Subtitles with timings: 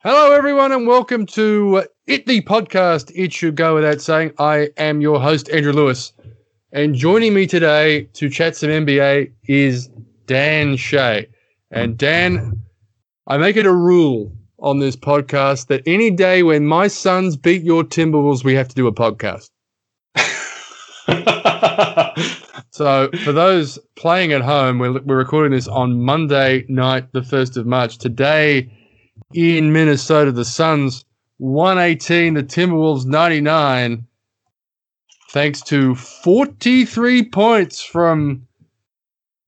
[0.00, 3.10] Hello, everyone, and welcome to It the Podcast.
[3.14, 4.32] It should go without saying.
[4.38, 6.12] I am your host, Andrew Lewis,
[6.70, 9.88] and joining me today to chat some NBA is
[10.26, 11.26] Dan Shea.
[11.70, 12.60] And Dan,
[13.26, 17.62] I make it a rule on this podcast that any day when my Suns beat
[17.62, 19.48] your Timberwolves, we have to do a podcast.
[22.70, 27.56] so, for those playing at home, we're, we're recording this on Monday night, the 1st
[27.56, 27.96] of March.
[27.96, 28.70] Today,
[29.34, 30.32] in Minnesota.
[30.32, 31.04] The Suns
[31.38, 34.06] 118, the Timberwolves 99,
[35.30, 38.46] thanks to 43 points from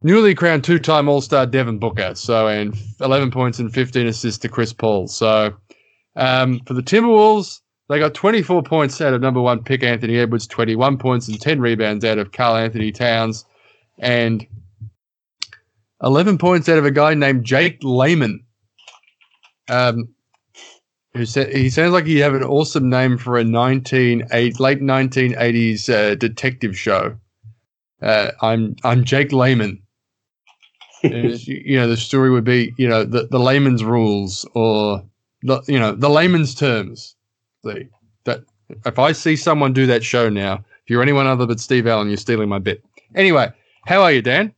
[0.02, 2.14] newly crowned two time All Star Devin Booker.
[2.14, 5.08] So, and 11 points and 15 assists to Chris Paul.
[5.08, 5.54] So,
[6.16, 10.46] um, for the Timberwolves, they got 24 points out of number one pick Anthony Edwards,
[10.46, 13.46] 21 points and 10 rebounds out of Karl Anthony Towns,
[13.98, 14.46] and
[16.02, 18.44] 11 points out of a guy named Jake Layman.
[19.68, 20.08] Um,
[21.14, 25.92] who said he sounds like he have an awesome name for a 1980, late 1980s
[25.92, 27.16] uh, detective show.
[28.00, 29.82] Uh, I'm I'm Jake Layman.
[31.02, 35.02] you know, the story would be you know the the layman's rules or
[35.42, 37.16] the you know the layman's terms.
[37.64, 37.88] See
[38.24, 38.44] that
[38.86, 42.08] if I see someone do that show now, if you're anyone other but Steve Allen,
[42.08, 42.84] you're stealing my bit.
[43.14, 43.50] Anyway,
[43.86, 44.54] how are you, Dan?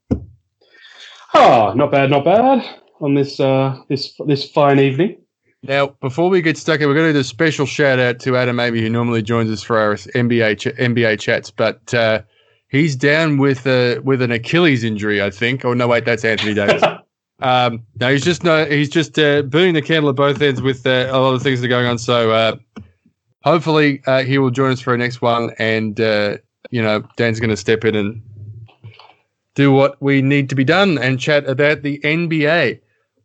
[1.32, 5.16] Oh, not bad, not bad on this uh, this this fine evening.
[5.62, 8.36] Now, before we get stuck in, we're going to do a special shout out to
[8.36, 12.22] Adam Amy, who normally joins us for our NBA ch- NBA chats, but uh,
[12.68, 15.64] he's down with uh, with an Achilles injury, I think.
[15.64, 16.82] Oh no, wait, that's Anthony Davis.
[17.40, 20.86] um, no, he's just no, he's just uh, burning the candle at both ends with
[20.86, 21.98] uh, a lot of things that are going on.
[21.98, 22.56] So uh,
[23.44, 27.50] hopefully uh, he will join us for our next one, and you know Dan's going
[27.50, 28.22] to step in and
[29.54, 32.80] do what we need to be done and chat about the NBA.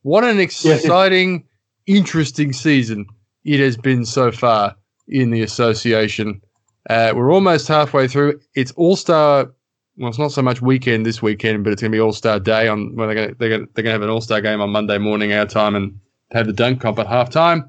[0.06, 1.44] What an exciting,
[1.88, 3.08] interesting season
[3.44, 4.76] it has been so far
[5.08, 6.44] in the association.
[6.88, 8.40] Uh, we're almost halfway through.
[8.54, 9.52] It's All Star.
[9.98, 12.40] Well, it's not so much weekend this weekend, but it's going to be All Star
[12.40, 14.22] Day on when they're going to, they're going to, they're going to have an All
[14.22, 16.00] Star game on Monday morning our time and
[16.30, 17.68] have the dunk comp at halftime.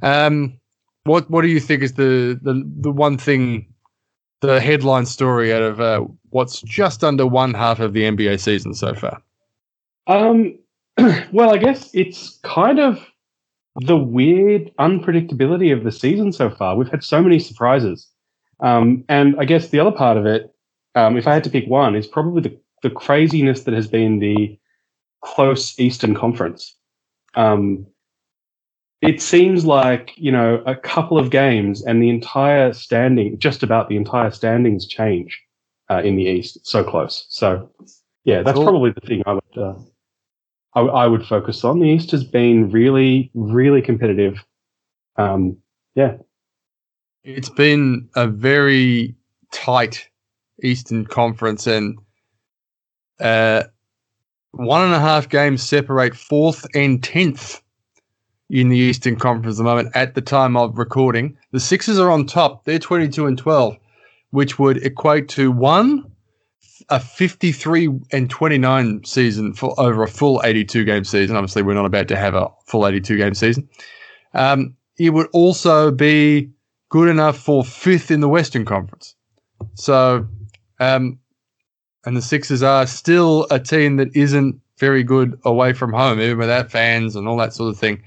[0.00, 0.58] Um,
[1.04, 3.66] what what do you think is the the the one thing,
[4.40, 8.72] the headline story out of uh, what's just under one half of the NBA season
[8.72, 9.22] so far?
[10.06, 10.58] Um,
[11.32, 13.04] well, I guess it's kind of
[13.76, 16.76] the weird unpredictability of the season so far.
[16.76, 18.08] We've had so many surprises.
[18.60, 20.54] Um, and I guess the other part of it,
[20.94, 24.18] um, if I had to pick one, is probably the, the craziness that has been
[24.18, 24.58] the
[25.22, 26.76] close Eastern Conference.
[27.34, 27.86] Um,
[29.00, 33.88] it seems like, you know, a couple of games and the entire standing, just about
[33.88, 35.40] the entire standings change
[35.90, 36.66] uh, in the East.
[36.66, 37.24] So close.
[37.30, 37.70] So,
[38.24, 38.64] yeah, that's cool.
[38.64, 39.42] probably the thing I would.
[39.56, 39.74] Uh,
[40.74, 41.80] I, I, would focus on.
[41.80, 44.44] The East has been really, really competitive.
[45.16, 45.56] Um,
[45.94, 46.16] yeah.
[47.24, 49.14] It's been a very
[49.52, 50.08] tight
[50.62, 51.98] Eastern Conference, and
[53.18, 53.64] uh,
[54.52, 57.60] one and a half games separate fourth and tenth
[58.48, 59.90] in the Eastern Conference at the moment.
[59.94, 62.64] At the time of recording, the Sixers are on top.
[62.64, 63.76] They're twenty-two and twelve,
[64.30, 66.10] which would equate to one
[66.88, 71.36] a 53 and 29 season for over a full 82 game season.
[71.36, 73.68] Obviously, we're not about to have a full 82 game season.
[74.34, 76.50] Um, it would also be
[76.88, 79.14] good enough for fifth in the Western Conference.
[79.74, 80.26] So,
[80.78, 81.18] um,
[82.04, 86.38] and the Sixers are still a team that isn't very good away from home, even
[86.38, 88.02] without fans and all that sort of thing.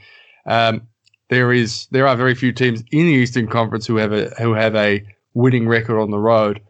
[0.45, 0.87] Um,
[1.29, 4.53] there is there are very few teams in the Eastern Conference who have a who
[4.53, 5.03] have a
[5.33, 6.61] winning record on the road.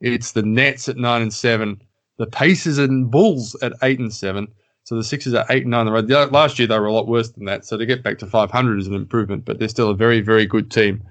[0.00, 1.82] It's the Nets at nine and seven,
[2.18, 4.48] the Pacers and Bulls at eight and seven.
[4.84, 6.10] So the Sixers are eight and nine the road.
[6.32, 7.64] Last year they were a lot worse than that.
[7.64, 10.46] So to get back to 500 is an improvement, but they're still a very, very
[10.46, 11.02] good team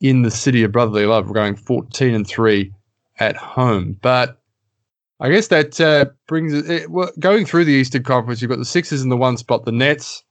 [0.00, 1.26] in the city of brotherly love.
[1.26, 2.72] We're going 14 and three
[3.18, 3.96] at home.
[4.02, 4.38] But
[5.20, 8.42] I guess that uh, brings it, well, going through the Eastern Conference.
[8.42, 10.22] You've got the Sixers in the one spot, the Nets,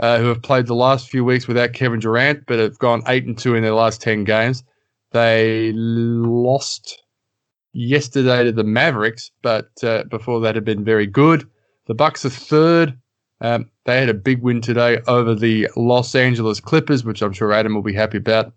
[0.00, 3.24] uh, who have played the last few weeks without Kevin Durant, but have gone eight
[3.24, 4.62] and two in their last 10 games.
[5.12, 7.02] They lost
[7.72, 11.48] yesterday to the Mavericks, but uh, before that had been very good.
[11.86, 12.98] The Bucks are third.
[13.40, 17.52] Um, they had a big win today over the Los Angeles Clippers, which I'm sure
[17.52, 18.52] Adam will be happy about.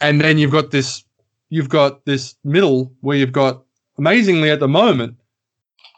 [0.00, 1.04] And then you've got this,
[1.48, 3.64] you've got this middle where you've got
[3.98, 5.16] amazingly at the moment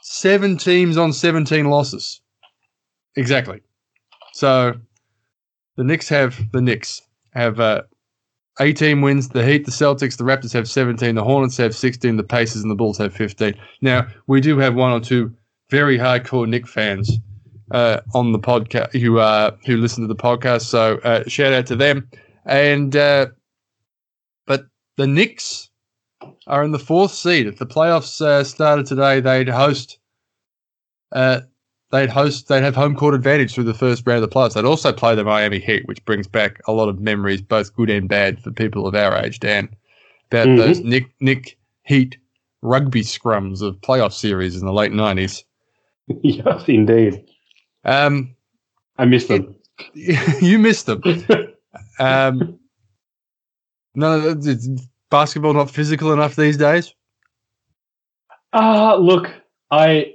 [0.03, 2.21] seven teams on 17 losses.
[3.17, 3.61] Exactly.
[4.33, 4.75] So
[5.77, 7.83] the Knicks have the Knicks have uh,
[8.61, 9.29] 18 wins.
[9.29, 11.15] The Heat, the Celtics, the Raptors have 17.
[11.15, 12.17] The Hornets have 16.
[12.17, 13.55] The Pacers and the Bulls have 15.
[13.81, 15.35] Now, we do have one or two
[15.71, 17.19] very hardcore Knick fans
[17.71, 20.63] uh, on the podcast who uh, who listen to the podcast.
[20.63, 22.09] So uh, shout out to them.
[22.45, 23.27] And uh,
[24.47, 24.67] but
[24.97, 25.69] the Knicks
[26.47, 27.47] are in the fourth seed.
[27.47, 29.99] If the playoffs uh, started today, they'd host.
[31.13, 31.41] Uh,
[31.91, 32.49] they'd host.
[32.49, 34.55] They'd have home court advantage through the first round of the playoffs.
[34.55, 37.91] They'd also play the Miami Heat, which brings back a lot of memories, both good
[37.91, 39.41] and bad, for people of our age.
[39.41, 39.69] Dan,
[40.31, 40.57] about mm-hmm.
[40.57, 42.19] those Knick Knick Heat
[42.63, 45.45] rugby scrums of playoff series in the late nineties.
[46.23, 47.25] yes, indeed.
[47.85, 48.35] Um,
[48.99, 49.55] I missed them.
[49.95, 51.03] It, you missed them.
[51.99, 52.59] um,
[53.95, 54.69] no, it's
[55.11, 56.95] basketball not physical enough these days.
[58.53, 59.31] Ah, uh, look,
[59.71, 60.15] I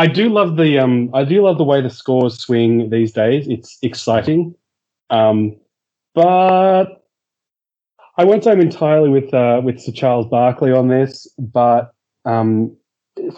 [0.00, 3.46] I do love the um I do love the way the scores swing these days.
[3.48, 4.54] It's exciting.
[5.10, 5.56] Um,
[6.14, 7.04] but
[8.16, 11.92] I won't say I'm entirely with uh, with Sir Charles Barkley on this, but
[12.24, 12.74] um,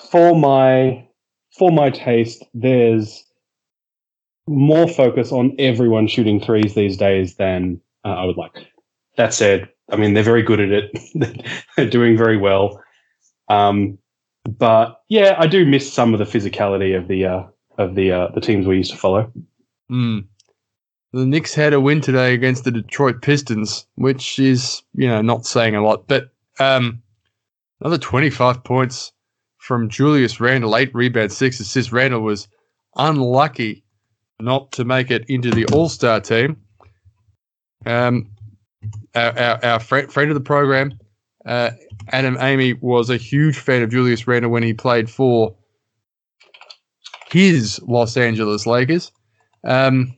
[0.09, 1.05] for my
[1.59, 3.25] for my taste, there's
[4.47, 8.69] more focus on everyone shooting threes these days than uh, I would like.
[9.17, 11.45] That said, I mean they're very good at it.
[11.77, 12.81] they're doing very well.
[13.49, 13.99] Um,
[14.45, 17.43] but yeah, I do miss some of the physicality of the uh,
[17.79, 19.31] of the uh, the teams we used to follow.
[19.91, 20.27] Mm.
[21.13, 25.47] The Knicks had a win today against the Detroit Pistons, which is you know not
[25.47, 27.03] saying a lot, but um,
[27.81, 29.13] another 25 points
[29.59, 31.93] from Julius Randle, eight rebounds, six assists.
[31.93, 32.49] Randle was
[32.97, 33.85] unlucky
[34.41, 36.57] not to make it into the All Star team.
[37.87, 38.31] Um,
[39.15, 40.99] our, our, our friend, friend of the program,
[41.47, 41.71] uh,
[42.09, 45.55] Adam Amy, was a huge fan of Julius Randle when he played for
[47.31, 49.11] his Los Angeles Lakers.
[49.65, 50.15] Um,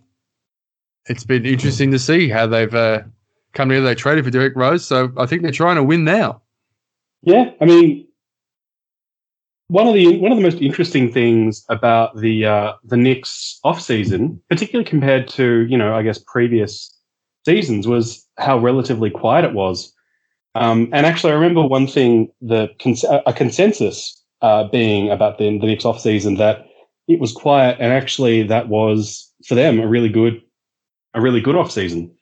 [1.07, 3.03] it's been interesting to see how they've uh,
[3.53, 3.87] come together.
[3.87, 6.43] They traded for Derrick Rose, so I think they're trying to win now.
[7.23, 8.07] Yeah, I mean,
[9.69, 13.81] one of the one of the most interesting things about the uh, the Knicks off
[13.81, 16.95] season, particularly compared to you know I guess previous
[17.47, 19.94] seasons, was how relatively quiet it was.
[20.55, 25.59] Um, and actually, I remember one thing that cons- a consensus uh, being about the,
[25.59, 26.67] the Knicks off season that
[27.09, 30.41] it was quiet, and actually that was for them a really good
[31.15, 32.15] a really good off season.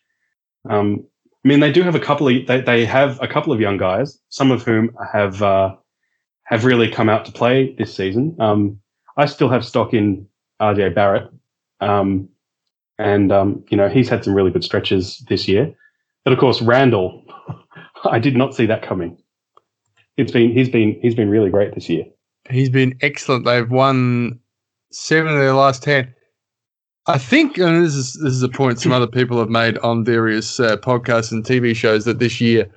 [0.68, 1.04] Um,
[1.44, 3.76] I mean, they do have a couple of they, they have a couple of young
[3.76, 5.74] guys, some of whom have uh,
[6.44, 8.36] have really come out to play this season.
[8.38, 8.78] Um,
[9.16, 10.26] I still have stock in
[10.60, 11.28] RJ Barrett,
[11.80, 12.28] um,
[12.98, 15.74] and um, you know he's had some really good stretches this year.
[16.24, 17.24] But of course, Randle,
[18.04, 19.16] I did not see that coming.
[20.16, 22.04] It's been he's been he's been really great this year.
[22.50, 23.44] He's been excellent.
[23.44, 24.38] They've won
[24.90, 26.14] seven of their last ten.
[27.06, 30.04] I think, and this is this is a point some other people have made on
[30.04, 32.70] various uh, podcasts and TV shows that this year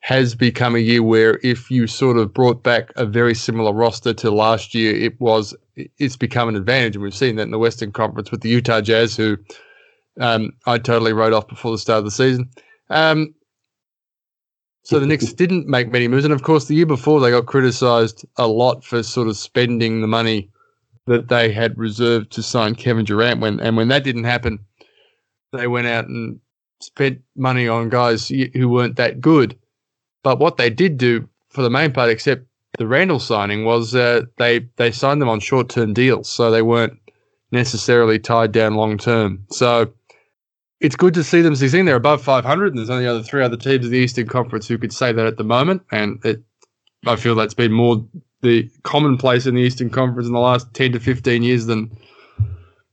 [0.00, 4.12] has become a year where if you sort of brought back a very similar roster
[4.12, 7.58] to last year, it was it's become an advantage, and we've seen that in the
[7.58, 9.36] Western Conference with the Utah Jazz, who
[10.20, 12.50] um, I totally wrote off before the start of the season.
[12.90, 13.34] Um,
[14.84, 17.46] so the Knicks didn't make many moves, and of course, the year before they got
[17.46, 20.50] criticised a lot for sort of spending the money
[21.06, 23.40] that they had reserved to sign Kevin Durant.
[23.40, 24.58] When and when that didn't happen,
[25.52, 26.40] they went out and
[26.80, 29.56] spent money on guys who weren't that good.
[30.22, 32.46] But what they did do, for the main part, except
[32.78, 36.62] the Randle signing, was uh, they they signed them on short term deals, so they
[36.62, 36.98] weren't
[37.52, 39.44] necessarily tied down long term.
[39.50, 39.92] So
[40.82, 41.86] it's good to see them succeeding.
[41.86, 44.76] They're above 500, and there's only other three other teams in the Eastern Conference who
[44.78, 46.42] could say that at the moment, and it,
[47.06, 48.04] I feel that's been more
[48.42, 51.96] the commonplace in the Eastern Conference in the last 10 to 15 years than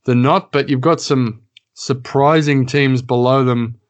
[0.04, 0.52] than not.
[0.52, 1.42] But you've got some
[1.74, 3.80] surprising teams below them,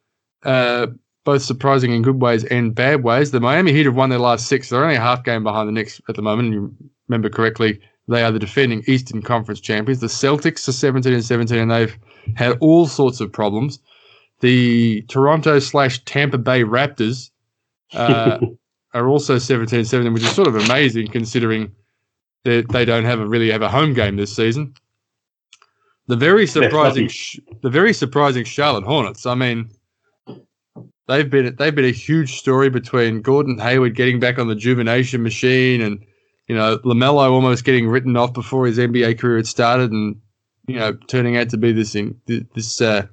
[0.45, 0.87] uh,
[1.25, 3.33] both surprising in good ways and bad ways.
[3.33, 4.71] The Miami Heat have won their last six.
[4.71, 6.47] They're only a half game behind the Knicks at the moment.
[6.47, 6.75] And you
[7.07, 10.01] remember correctly, they are the defending Eastern Conference champions.
[10.01, 11.99] The Celtics are 17 and 17, and they've
[12.35, 13.79] had all sorts of problems.
[14.41, 17.31] The Toronto slash Tampa Bay Raptors
[17.93, 18.39] uh,
[18.95, 21.73] are also 17-17, which is sort of amazing considering
[22.45, 24.75] that they don't have a really have a home game this season.
[26.07, 27.09] The very surprising,
[27.63, 29.27] the very surprising Charlotte Hornets.
[29.27, 29.71] I mean,
[31.07, 35.23] they've been they've been a huge story between Gordon Hayward getting back on the juvenation
[35.23, 36.05] machine and
[36.49, 40.17] you know LaMelo almost getting written off before his NBA career had started, and
[40.67, 43.07] you know turning out to be this in, this uh,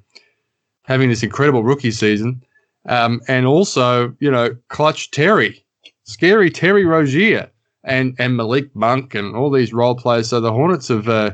[0.88, 2.42] having this incredible rookie season,
[2.88, 5.64] um, and also you know Clutch Terry
[6.08, 7.52] scary Terry Rozier
[7.84, 10.30] and and Malik Monk and all these role players.
[10.30, 11.32] So the Hornets have uh,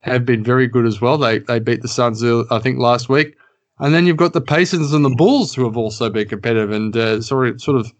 [0.00, 1.18] have been very good as well.
[1.18, 3.36] They they beat the Suns, I think, last week.
[3.80, 6.96] And then you've got the Pacers and the Bulls who have also been competitive and
[6.96, 7.92] uh, sort of sort of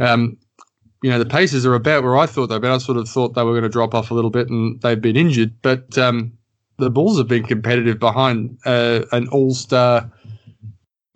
[0.00, 0.36] um,
[1.02, 2.70] you know, the Pacers are about where I thought they'd been.
[2.70, 5.00] I sort of thought they were going to drop off a little bit, and they've
[5.00, 5.54] been injured.
[5.60, 6.32] But um,
[6.82, 10.10] the Bulls have been competitive behind uh, an All Star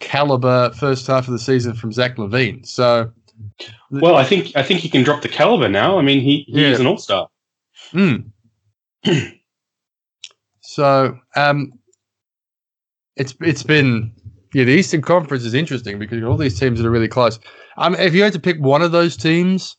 [0.00, 2.64] caliber first half of the season from Zach LaVine.
[2.64, 3.10] So,
[3.90, 5.98] well, I think I think he can drop the caliber now.
[5.98, 6.68] I mean, he, he yeah.
[6.68, 7.28] is an All Star.
[7.92, 8.30] Mm.
[10.60, 11.72] so, um,
[13.16, 14.12] it's it's been
[14.54, 17.40] yeah, the Eastern Conference is interesting because all these teams that are really close.
[17.76, 19.76] Um, if you had to pick one of those teams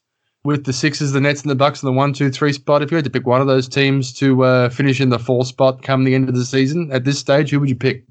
[0.47, 2.89] with the Sixers, the Nets, and the Bucks in the one, two, three spot, if
[2.89, 5.81] you had to pick one of those teams to uh, finish in the four spot
[5.81, 8.05] come the end of the season at this stage, who would you pick?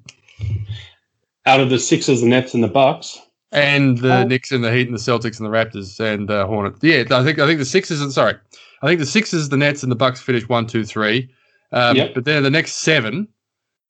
[1.47, 3.19] Out of the Sixers, the Nets, and the Bucks,
[3.52, 4.25] and the oh.
[4.25, 6.78] Knicks and the Heat and the Celtics and the Raptors and uh, Hornets.
[6.83, 8.35] Yeah, I think I think the Sixers and sorry,
[8.83, 11.31] I think the Sixers, the Nets, and the Bucks finish one, two, three.
[11.73, 12.12] Um, yep.
[12.12, 13.28] But then the next seven,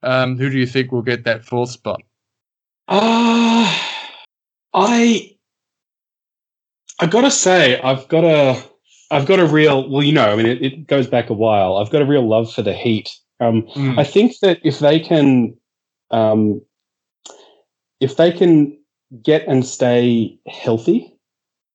[0.05, 2.01] um, who do you think will get that fourth spot?
[2.87, 3.77] Uh,
[4.73, 5.36] I
[6.99, 8.63] I gotta say, I've got a
[9.11, 11.77] I've got a real well, you know, I mean, it, it goes back a while.
[11.77, 13.11] I've got a real love for the Heat.
[13.41, 13.99] Um, mm.
[13.99, 15.57] I think that if they can,
[16.11, 16.63] um,
[18.01, 18.79] if they can
[19.23, 21.15] get and stay healthy,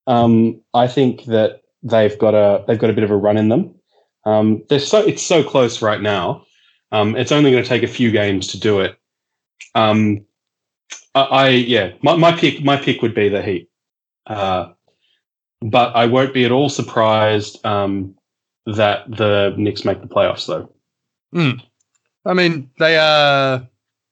[0.08, 3.50] um, I think that they've got a they've got a bit of a run in
[3.50, 3.76] them.
[4.26, 6.46] Um, they're so it's so close right now.
[6.92, 8.98] Um, it's only going to take a few games to do it.
[9.76, 10.26] Um,
[11.16, 13.70] I, I yeah, my, my pick my pick would be the Heat,
[14.28, 14.74] uh,
[15.62, 18.16] but I won't be at all surprised um,
[18.66, 20.72] that the Knicks make the playoffs though.
[21.34, 21.62] Mm.
[22.26, 23.68] I mean, they are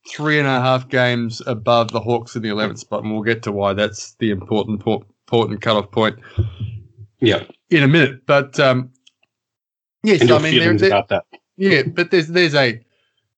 [0.08, 3.44] three and a half games above the Hawks in the 11th spot, and we'll get
[3.44, 6.20] to why that's the important important cutoff point.
[7.20, 8.26] Yeah, in a minute.
[8.26, 8.92] But um,
[10.04, 11.26] yes, I mean, there, there, about that.
[11.58, 12.80] Yeah, but there's there's a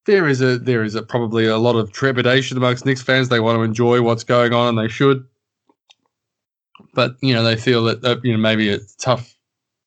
[0.05, 3.29] there is a there is a probably a lot of trepidation amongst Knicks fans.
[3.29, 5.25] They want to enjoy what's going on, and they should.
[6.93, 9.35] But you know, they feel that uh, you know maybe a tough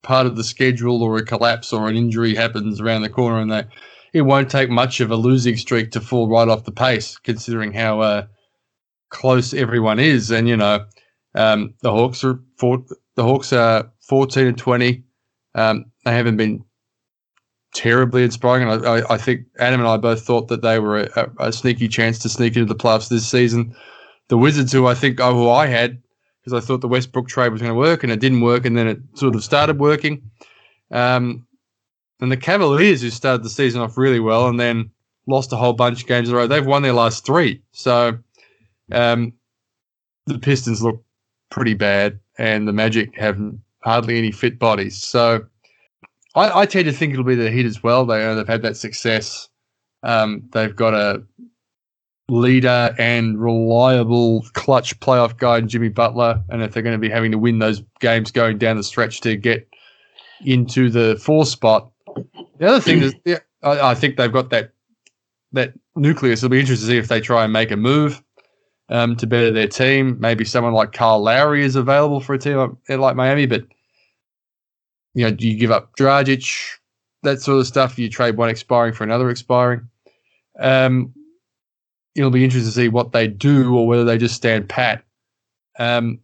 [0.03, 3.51] part of the schedule or a collapse or an injury happens around the corner, and
[3.51, 3.65] they
[4.13, 7.73] it won't take much of a losing streak to fall right off the pace, considering
[7.73, 8.27] how uh,
[9.11, 10.31] close everyone is.
[10.31, 10.87] And you know,
[11.35, 12.85] um, the Hawks are four,
[13.17, 15.05] the Hawks are fourteen and twenty.
[15.55, 16.65] Um, they haven't been
[17.75, 18.69] terribly inspiring.
[18.69, 21.89] And I, I, think Adam and I both thought that they were a, a, sneaky
[21.89, 23.75] chance to sneak into the playoffs this season.
[24.29, 26.03] The Wizards, who I think oh, who I had,
[26.45, 28.77] because I thought the Westbrook trade was going to work, and it didn't work, and
[28.77, 30.31] then it sort of started working.
[30.91, 31.47] Um,
[32.21, 34.91] and the Cavaliers, who started the season off really well, and then
[35.27, 37.63] lost a whole bunch of games in a row, they've won their last three.
[37.73, 38.19] So
[38.93, 39.33] um,
[40.27, 41.03] the Pistons look
[41.51, 43.41] pretty bad, and the Magic have
[43.83, 45.03] hardly any fit bodies.
[45.03, 45.47] So
[46.35, 48.05] I, I tend to think it'll be the Heat as well.
[48.05, 49.49] They know they've had that success.
[50.03, 51.23] Um, they've got a
[52.29, 57.11] leader and reliable clutch playoff guy in Jimmy Butler, and if they're going to be
[57.11, 59.69] having to win those games going down the stretch to get
[60.45, 61.91] into the four spot,
[62.59, 64.73] the other thing is, yeah, I, I, think they've got that
[65.53, 66.41] that nucleus.
[66.41, 68.23] It'll be interesting to see if they try and make a move
[68.89, 70.17] um, to better their team.
[70.19, 73.65] Maybe someone like Kyle Lowry is available for a team like, Miami, but
[75.15, 76.79] you know, do you give up Dragic,
[77.23, 77.99] that sort of stuff?
[77.99, 79.89] You trade one expiring for another expiring?
[80.59, 81.13] Um,
[82.15, 85.05] it'll be interesting to see what they do or whether they just stand pat.
[85.79, 86.21] Um,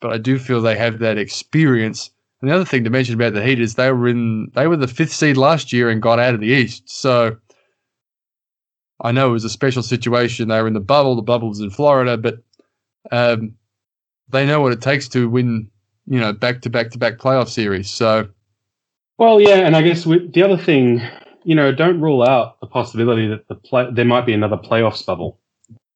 [0.00, 2.10] but I do feel they have that experience.
[2.40, 4.76] And the other thing to mention about the Heat is they were in they were
[4.76, 6.88] the fifth seed last year and got out of the East.
[6.88, 7.36] So
[9.00, 10.48] I know it was a special situation.
[10.48, 11.16] They were in the bubble.
[11.16, 12.42] The bubble was in Florida, but
[13.10, 13.56] um,
[14.28, 15.70] they know what it takes to win
[16.06, 17.90] you know, back to back to back playoff series.
[17.90, 18.28] So,
[19.18, 21.02] well, yeah, and I guess the other thing,
[21.46, 25.06] you know, don't rule out the possibility that the play there might be another playoffs
[25.06, 25.38] bubble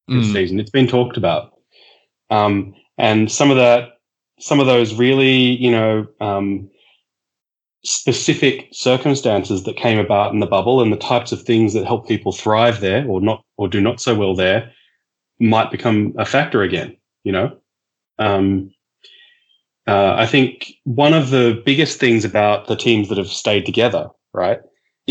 [0.07, 0.33] this mm.
[0.33, 0.61] season.
[0.61, 1.55] It's been talked about,
[2.31, 3.99] um, and some of that,
[4.39, 6.71] some of those really, you know, um,
[7.85, 12.07] specific circumstances that came about in the bubble and the types of things that help
[12.07, 14.71] people thrive there or not or do not so well there
[15.41, 16.97] might become a factor again.
[17.25, 17.59] You know.
[18.21, 18.73] Um,
[19.89, 24.11] uh, I think one of the biggest things about the teams that have stayed together,
[24.33, 24.61] right,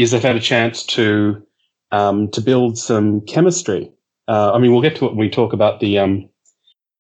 [0.02, 1.46] is they've had a chance to
[1.92, 3.92] um, to build some chemistry.
[4.28, 6.30] Uh, I mean, we'll get to it when we talk about the, um,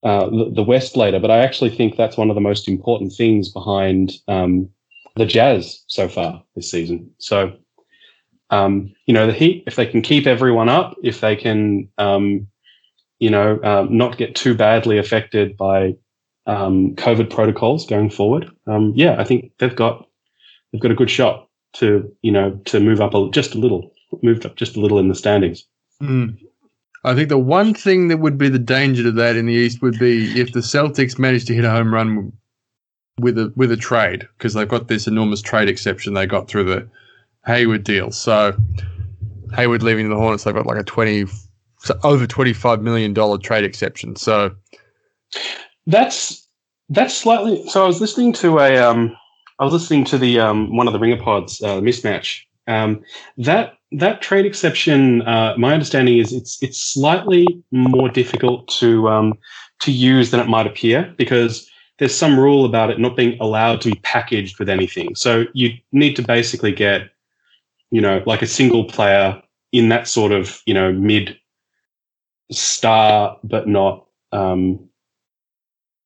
[0.03, 3.49] uh, the, West later, but I actually think that's one of the most important things
[3.49, 4.67] behind um,
[5.15, 7.11] the Jazz so far this season.
[7.19, 7.55] So,
[8.49, 12.47] um, you know, the Heat, if they can keep everyone up, if they can, um,
[13.19, 15.95] you know, um, not get too badly affected by
[16.47, 20.07] um, COVID protocols going forward, um, yeah, I think they've got
[20.71, 23.91] they've got a good shot to you know to move up a, just a little,
[24.21, 25.65] moved up just a little in the standings.
[26.01, 26.37] Mm.
[27.03, 29.81] I think the one thing that would be the danger to that in the East
[29.81, 32.33] would be if the Celtics managed to hit a home run
[33.19, 36.65] with a with a trade because they've got this enormous trade exception they got through
[36.65, 36.89] the
[37.45, 38.11] Hayward deal.
[38.11, 38.55] So
[39.55, 41.25] Hayward leaving the Hornets, they've got like a twenty
[41.79, 44.15] so over twenty five million dollar trade exception.
[44.15, 44.55] So
[45.87, 46.47] that's
[46.89, 47.67] that's slightly.
[47.69, 49.15] So I was listening to a um,
[49.59, 52.41] I was listening to the um, one of the Ringer pods, uh, mismatch.
[52.67, 53.03] Um,
[53.37, 59.33] that that trade exception, uh, my understanding is it's it's slightly more difficult to um,
[59.79, 63.81] to use than it might appear because there's some rule about it not being allowed
[63.81, 65.13] to be packaged with anything.
[65.15, 67.09] So you need to basically get,
[67.91, 69.41] you know, like a single player
[69.73, 71.37] in that sort of you know mid
[72.51, 74.88] star, but not um,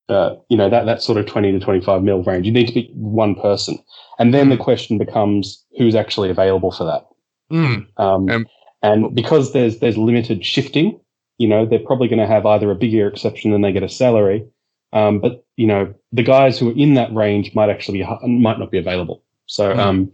[0.08, 2.74] uh, you know that that sort of 20 to 25 mil range you need to
[2.74, 3.78] be one person
[4.18, 7.06] and then the question becomes who's actually available for that
[7.50, 7.86] mm.
[7.96, 8.46] um, um,
[8.82, 11.00] and because there's there's limited shifting
[11.38, 13.88] you know they're probably going to have either a bigger exception than they get a
[13.88, 14.44] salary
[14.92, 18.58] um, but you know the guys who are in that range might actually be, might
[18.58, 19.78] not be available so mm.
[19.78, 20.12] um,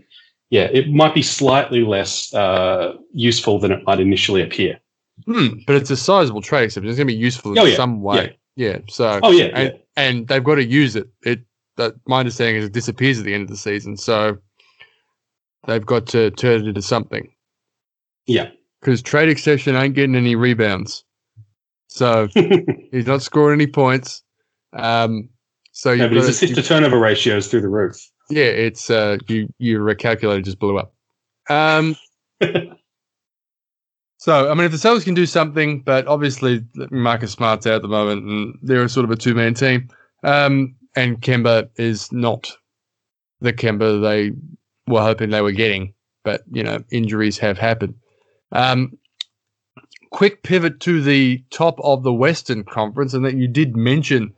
[0.50, 4.78] yeah it might be slightly less uh, useful than it might initially appear
[5.26, 7.76] mm, but it's a sizable trade exception it's going to be useful in oh, yeah.
[7.76, 8.32] some way yeah.
[8.57, 8.78] Yeah.
[8.88, 9.21] So.
[9.23, 9.50] Oh yeah.
[9.54, 9.78] And, yeah.
[9.97, 11.09] and they've got to use it.
[11.23, 11.40] It.
[11.76, 13.97] That my understanding is it disappears at the end of the season.
[13.97, 14.37] So
[15.66, 17.33] they've got to turn it into something.
[18.26, 18.50] Yeah.
[18.80, 21.04] Because trade exception ain't getting any rebounds.
[21.88, 22.28] So
[22.92, 24.23] he's not scoring any points.
[24.73, 25.28] Um.
[25.73, 27.97] So yeah, but his assist to turnover ratio is through the roof.
[28.28, 30.95] Yeah, it's uh, you your calculator just blew up.
[31.49, 31.97] Um.
[34.20, 37.82] So, I mean, if the Celtics can do something, but obviously Marcus Smart's out at
[37.82, 39.88] the moment, and they're sort of a two man team.
[40.22, 42.52] Um, and Kemba is not
[43.40, 44.32] the Kemba they
[44.92, 47.94] were hoping they were getting, but you know, injuries have happened.
[48.52, 48.98] Um,
[50.10, 54.34] quick pivot to the top of the Western Conference, and that you did mention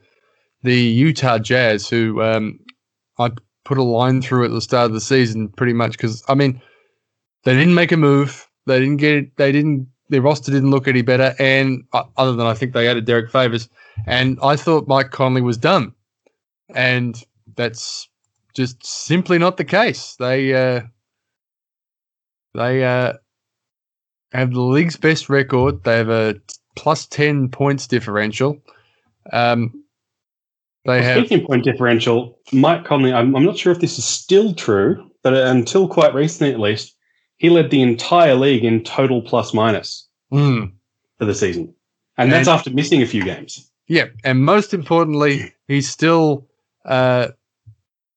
[0.62, 2.60] the Utah Jazz, who um,
[3.18, 3.32] I
[3.64, 6.62] put a line through at the start of the season, pretty much because I mean,
[7.42, 9.36] they didn't make a move they didn't get it.
[9.36, 9.88] They didn't.
[10.08, 13.30] Their roster didn't look any better, and uh, other than I think they added Derrick
[13.30, 13.68] Favors,
[14.06, 15.94] and I thought Mike Conley was done,
[16.74, 17.22] and
[17.56, 18.08] that's
[18.54, 20.16] just simply not the case.
[20.18, 20.82] They uh,
[22.54, 23.14] they uh,
[24.32, 25.84] have the league's best record.
[25.84, 26.34] They have a
[26.76, 28.58] plus ten points differential.
[29.32, 29.84] Um,
[30.84, 32.38] they well, have speaking point differential.
[32.52, 33.12] Mike Conley.
[33.12, 36.96] I'm, I'm not sure if this is still true, but until quite recently, at least,
[37.42, 40.70] he led the entire league in total plus minus mm.
[41.18, 41.74] for the season.
[42.16, 43.68] And, and, that's after missing a few games.
[43.88, 44.06] Yeah.
[44.22, 46.46] And most importantly, he's still
[46.84, 47.28] uh,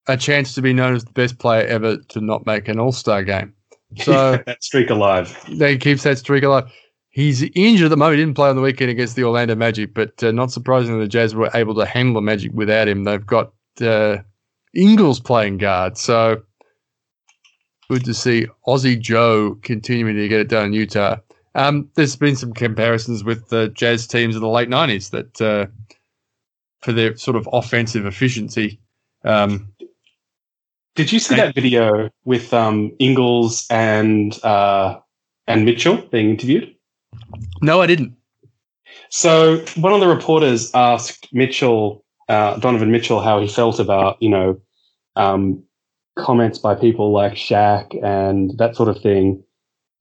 [0.08, 2.92] a chance to be known as the best player ever to not make an all
[2.92, 3.52] star game.
[3.98, 5.36] So that streak alive.
[5.50, 6.72] They keeps that streak alive.
[7.10, 8.20] He's injured at the moment.
[8.20, 11.08] He didn't play on the weekend against the Orlando Magic, but uh, not surprisingly, the
[11.08, 13.06] Jazz were able to handle the Magic without him.
[13.06, 14.18] They've got uh,
[14.76, 15.98] Ingles playing guard.
[15.98, 16.44] So
[17.90, 21.18] good to see Aussie Joe continuing to get it done in Utah.
[21.56, 25.68] Um, there's been some comparisons with the Jazz teams of the late '90s that uh,
[26.82, 28.80] for their sort of offensive efficiency.
[29.24, 29.70] Um,
[30.96, 35.00] Did you see that video with um, Ingles and uh,
[35.48, 36.76] and Mitchell being interviewed?
[37.62, 38.16] No, I didn't.
[39.10, 44.30] So one of the reporters asked Mitchell, uh, Donovan Mitchell, how he felt about you
[44.30, 44.60] know
[45.16, 45.64] um,
[46.16, 49.44] comments by people like Shaq and that sort of thing.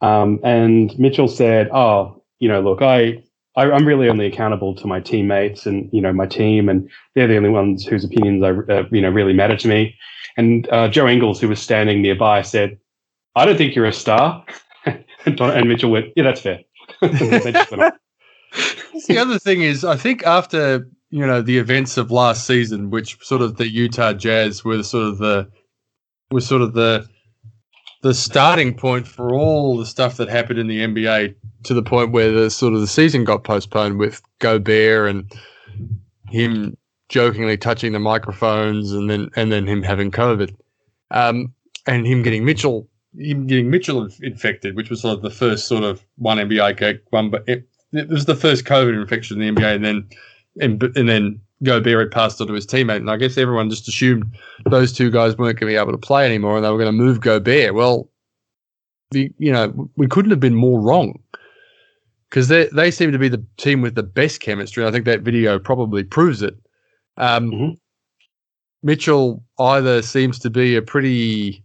[0.01, 3.23] Um, and Mitchell said, "Oh, you know, look, I,
[3.57, 7.29] I am really only accountable to my teammates and you know my team, and they're
[7.29, 9.97] the only ones whose opinions are uh, you know really matter to me."
[10.37, 12.79] And uh, Joe Ingles, who was standing nearby, said,
[13.35, 14.45] "I don't think you're a star."
[14.85, 16.61] and Mitchell went, "Yeah, that's fair."
[19.09, 23.19] the other thing is, I think after you know the events of last season, which
[23.25, 25.49] sort of the Utah Jazz were sort of the
[26.31, 27.07] was sort of the
[28.03, 31.35] the starting point for all the stuff that happened in the NBA
[31.65, 35.33] to the point where the sort of the season got postponed with Gobert and
[36.29, 36.77] him
[37.09, 40.55] jokingly touching the microphones and then and then him having COVID,
[41.11, 41.53] um,
[41.87, 45.85] and him getting Mitchell him getting Mitchell infected, which was sort of the first sort
[45.85, 49.75] of one NBA one, but it, it was the first COVID infection in the NBA,
[49.77, 50.09] and then
[50.61, 53.89] and, and then Gobert had passed on to his teammate, and I guess everyone just
[53.89, 54.25] assumed
[54.67, 56.87] those two guys weren't going to be able to play anymore, and they were going
[56.87, 57.75] to move Gobert.
[57.75, 58.09] Well,
[59.11, 61.19] the you know we couldn't have been more wrong
[62.29, 64.85] because they they seem to be the team with the best chemistry.
[64.85, 66.55] I think that video probably proves it.
[67.17, 67.75] Um, mm-hmm.
[68.83, 71.65] Mitchell either seems to be a pretty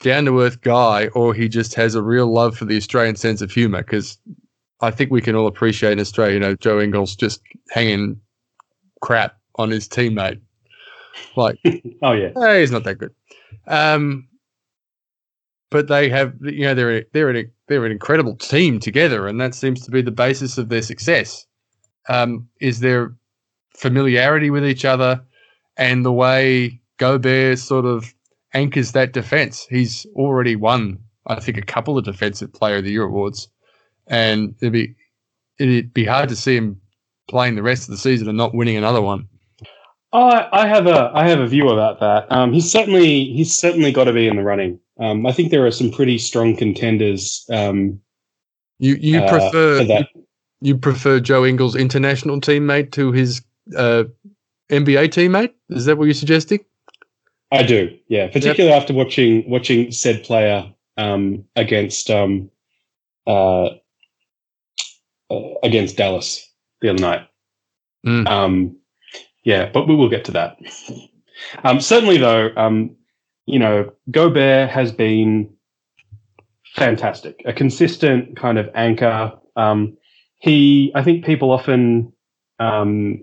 [0.00, 3.40] down to earth guy, or he just has a real love for the Australian sense
[3.40, 3.82] of humour.
[3.82, 4.18] Because
[4.80, 8.20] I think we can all appreciate in Australia, you know, Joe Ingles just hanging
[9.00, 10.40] crap on his teammate.
[11.36, 11.58] Like,
[12.02, 13.14] oh yeah, eh, he's not that good.
[13.66, 14.28] Um,
[15.70, 19.54] but they have, you know, they're they're an, they're an incredible team together, and that
[19.54, 21.46] seems to be the basis of their success.
[22.08, 23.14] Um, is their
[23.76, 25.22] familiarity with each other
[25.76, 28.12] and the way Gobert sort of
[28.52, 29.66] anchors that defense.
[29.70, 33.48] He's already won, I think, a couple of Defensive Player of the Year awards,
[34.08, 34.94] and it'd be
[35.58, 36.80] it'd be hard to see him
[37.28, 39.28] playing the rest of the season and not winning another one.
[40.12, 42.30] I, I have a I have a view about that.
[42.32, 44.80] Um, he's certainly he's certainly got to be in the running.
[44.98, 47.46] Um, I think there are some pretty strong contenders.
[47.50, 48.00] Um,
[48.78, 50.04] you you uh, prefer you,
[50.60, 53.42] you, prefer Joe Ingles' international teammate to his
[53.76, 54.04] uh,
[54.70, 55.52] NBA teammate?
[55.68, 56.60] Is that what you're suggesting?
[57.52, 58.28] I do, yeah.
[58.28, 58.80] Particularly yep.
[58.82, 62.50] after watching watching said player um, against um,
[63.26, 63.66] uh,
[65.30, 66.47] uh, against Dallas
[66.80, 67.28] the other night.
[68.06, 68.28] Mm.
[68.28, 68.76] Um,
[69.44, 70.58] yeah, but we will get to that.
[71.64, 72.96] Um, certainly, though, um,
[73.46, 75.48] you know, Gobert has been
[76.74, 79.32] fantastic, a consistent kind of anchor.
[79.56, 79.96] Um,
[80.40, 82.12] he, I think, people often
[82.58, 83.22] um,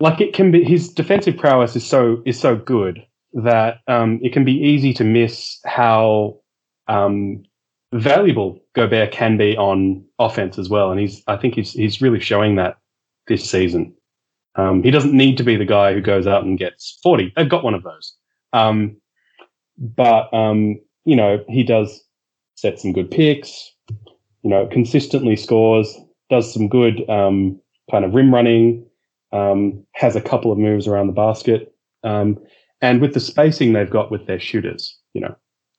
[0.00, 4.32] like it can be his defensive prowess is so is so good that um, it
[4.32, 6.38] can be easy to miss how
[6.88, 7.42] um,
[7.92, 10.90] valuable Gobert can be on offense as well.
[10.90, 12.78] And he's I think he's he's really showing that
[13.26, 13.94] this season.
[14.56, 17.32] Um, he doesn't need to be the guy who goes out and gets 40.
[17.36, 18.14] They've got one of those.
[18.52, 18.96] Um,
[19.78, 22.04] but, um, you know, he does
[22.54, 23.72] set some good picks,
[24.42, 25.96] you know, consistently scores,
[26.30, 27.60] does some good um,
[27.90, 28.86] kind of rim running,
[29.32, 31.74] um, has a couple of moves around the basket.
[32.04, 32.38] Um,
[32.80, 35.34] and with the spacing they've got with their shooters, you know,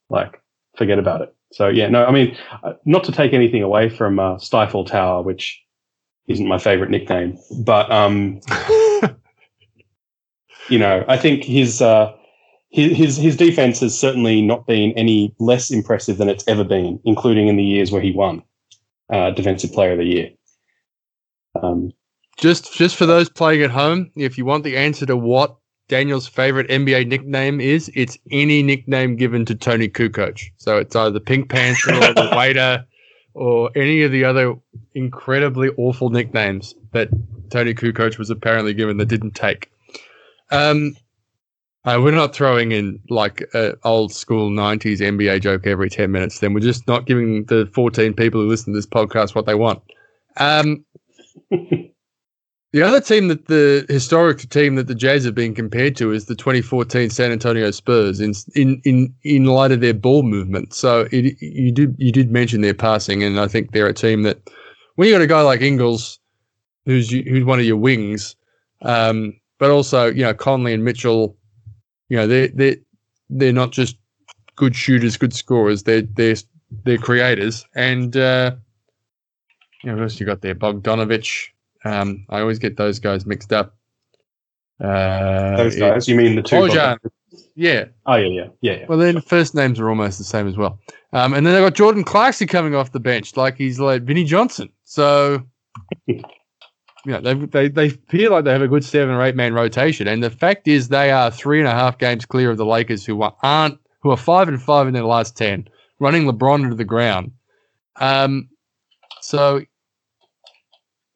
[0.09, 0.41] like
[0.75, 1.33] forget about it.
[1.53, 5.21] So yeah, no, I mean, uh, not to take anything away from uh, Stifle Tower,
[5.21, 5.61] which
[6.27, 8.39] isn't my favorite nickname, but um,
[10.69, 12.13] you know, I think his uh,
[12.69, 17.47] his his defense has certainly not been any less impressive than it's ever been, including
[17.47, 18.43] in the years where he won
[19.11, 20.29] uh, Defensive Player of the Year.
[21.61, 21.91] Um,
[22.37, 25.55] just just for those playing at home, if you want the answer to what
[25.87, 30.41] Daniel's favorite NBA nickname is, it's any nickname given to Toni Kukoc.
[30.57, 32.85] So it's either the Pink Panther or the Waiter
[33.35, 34.55] or any of the other
[34.93, 37.09] incredibly awful nicknames that
[37.49, 39.69] Toni Kukoc was apparently given that didn't take.
[40.51, 40.95] Um,
[41.83, 46.39] uh, we're not throwing in like an old school 90s NBA joke every 10 minutes.
[46.39, 49.53] Then we're just not giving the 14 people who listen to this podcast what they
[49.53, 49.83] want.
[50.37, 50.85] Um,
[52.75, 56.25] The other team that the historic team that the Jazz have been compared to is
[56.25, 60.73] the 2014 San Antonio Spurs in in in, in light of their ball movement.
[60.73, 64.23] So it, you did you did mention their passing, and I think they're a team
[64.23, 64.49] that
[64.95, 66.19] when you got a guy like Ingles,
[66.83, 68.35] who's who's one of your wings,
[68.81, 71.37] um, but also you know Conley and Mitchell,
[72.09, 72.75] you know they they
[73.29, 73.95] they're not just
[74.57, 75.83] good shooters, good scorers.
[75.83, 76.35] They're they're
[76.83, 78.53] they're creators, and uh,
[79.81, 80.55] you know, what else you got there?
[80.55, 81.51] Bogdanovich.
[81.85, 83.75] Um, I always get those guys mixed up.
[84.83, 86.07] Uh, those guys?
[86.07, 86.55] You mean the two?
[86.55, 86.97] Bojan.
[87.55, 87.85] Yeah.
[88.05, 88.85] Oh yeah, yeah, yeah, yeah.
[88.87, 90.79] Well, then first names are almost the same as well.
[91.13, 94.25] Um, and then they got Jordan Clarkson coming off the bench, like he's like Vinnie
[94.25, 94.69] Johnson.
[94.83, 95.41] So,
[96.07, 96.21] you
[97.05, 100.07] know, they they they feel like they have a good seven or eight man rotation.
[100.07, 103.05] And the fact is, they are three and a half games clear of the Lakers,
[103.05, 105.67] who aren't who are five and five in their last ten,
[105.99, 107.31] running LeBron into the ground.
[107.97, 108.49] Um,
[109.21, 109.61] so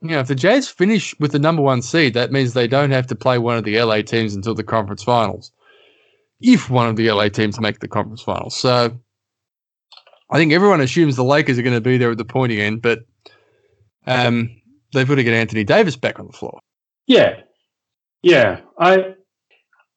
[0.01, 2.91] you know, if the Jazz finish with the number one seed, that means they don't
[2.91, 5.51] have to play one of the LA teams until the conference finals.
[6.39, 8.55] If one of the LA teams make the conference finals.
[8.55, 8.97] So
[10.29, 12.81] I think everyone assumes the Lakers are going to be there at the pointy end,
[12.81, 12.99] but
[14.07, 14.49] um,
[14.93, 16.61] they've got to get Anthony Davis back on the floor.
[17.07, 17.41] Yeah.
[18.21, 18.61] Yeah.
[18.79, 19.15] I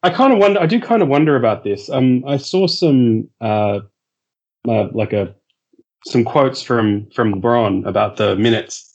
[0.02, 1.90] I kind of wonder I do kind of wonder about this.
[1.90, 3.80] Um I saw some uh,
[4.68, 5.34] uh like a
[6.06, 8.91] some quotes from from LeBron about the minutes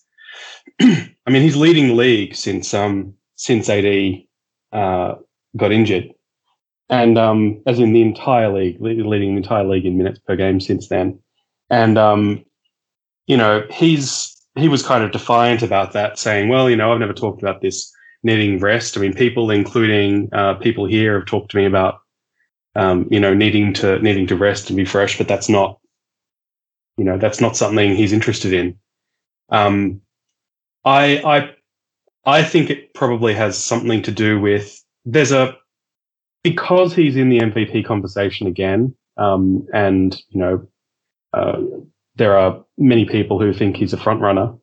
[0.82, 3.86] I mean, he's leading the league since um since AD
[4.72, 5.16] uh,
[5.56, 6.14] got injured,
[6.90, 10.60] and um, as in the entire league, leading the entire league in minutes per game
[10.60, 11.20] since then.
[11.70, 12.46] And um,
[13.28, 17.00] you know, he's he was kind of defiant about that, saying, "Well, you know, I've
[17.00, 17.92] never talked about this
[18.24, 18.98] needing rest.
[18.98, 22.00] I mean, people, including uh, people here, have talked to me about,
[22.76, 25.80] um, you know, needing to needing to rest and be fresh, but that's not,
[26.98, 28.78] you know, that's not something he's interested in."
[29.50, 30.02] Um,
[30.88, 31.50] I I
[32.26, 35.56] I think it probably has something to do with there's a
[36.44, 40.68] because he's in the MVP conversation again, um, and you know
[41.34, 41.60] uh,
[42.16, 44.54] there are many people who think he's a front runner.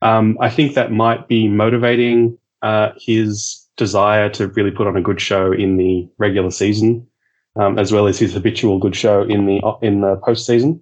[0.00, 5.02] Um, I think that might be motivating uh, his desire to really put on a
[5.02, 7.06] good show in the regular season,
[7.54, 10.80] um, as well as his habitual good show in the in the postseason.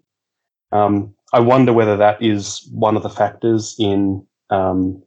[0.73, 5.03] Um, I wonder whether that is one of the factors in um,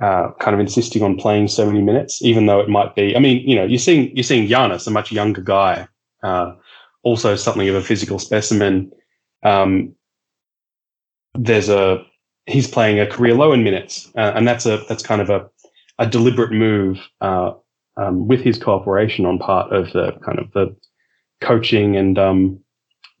[0.00, 3.14] uh, kind of insisting on playing so many minutes, even though it might be.
[3.14, 5.86] I mean, you know, you're seeing you're seeing Giannis, a much younger guy,
[6.22, 6.54] uh,
[7.02, 8.90] also something of a physical specimen.
[9.44, 9.94] Um,
[11.34, 12.04] there's a
[12.46, 15.48] he's playing a career low in minutes, uh, and that's a that's kind of a
[15.98, 17.52] a deliberate move uh,
[17.96, 20.74] um, with his cooperation on part of the kind of the
[21.40, 22.58] coaching and um,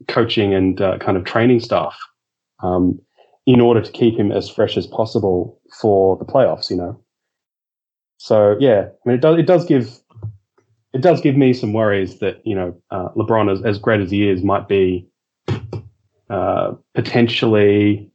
[0.08, 1.96] coaching and uh, kind of training staff
[2.62, 3.00] um,
[3.46, 6.70] in order to keep him as fresh as possible for the playoffs.
[6.70, 7.00] You know,
[8.18, 10.02] so yeah, I mean it does it does give
[10.92, 14.10] it does give me some worries that you know uh, LeBron, as, as great as
[14.10, 15.08] he is, might be
[16.30, 18.10] uh, potentially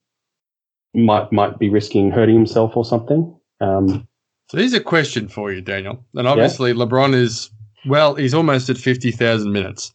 [0.94, 3.36] might might be risking hurting himself or something.
[3.62, 4.08] Um,
[4.50, 6.04] so here's a question for you, Daniel.
[6.16, 6.78] And obviously, yeah.
[6.78, 7.50] LeBron is
[7.86, 9.94] well, he's almost at fifty thousand minutes,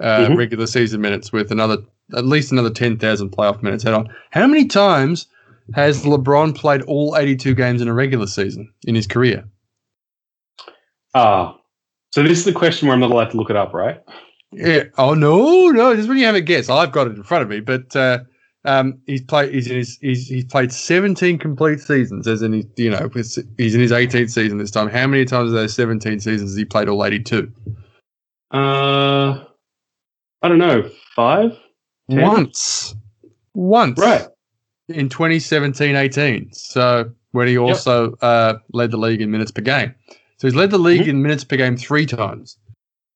[0.00, 0.36] uh, mm-hmm.
[0.36, 1.78] regular season minutes, with another
[2.14, 4.08] at least another ten thousand playoff minutes head on.
[4.30, 5.26] How many times
[5.74, 9.44] has LeBron played all eighty-two games in a regular season in his career?
[11.14, 11.56] Ah, uh,
[12.12, 14.00] so this is the question where I'm not allowed to look it up, right?
[14.52, 14.84] Yeah.
[14.96, 15.90] Oh no, no.
[15.90, 16.68] This is when you have a guess.
[16.68, 18.20] I've got it in front of me, but uh,
[18.64, 19.52] um, he's played.
[19.52, 19.98] He's in his.
[20.00, 24.30] He's, he's played 17 complete seasons, as in his, you know, he's in his 18th
[24.30, 24.88] season this time.
[24.88, 27.52] How many times of those 17 seasons has he played all 82?
[28.50, 29.44] Uh,
[30.42, 30.90] I don't know.
[31.14, 31.52] Five.
[32.08, 32.94] Once.
[33.54, 33.98] Once.
[33.98, 34.26] Right.
[34.88, 36.54] In 2017-18.
[36.54, 38.18] So when he also yep.
[38.22, 39.94] uh, led the league in minutes per game.
[40.38, 41.10] So he's led the league mm-hmm.
[41.10, 42.56] in minutes per game three times.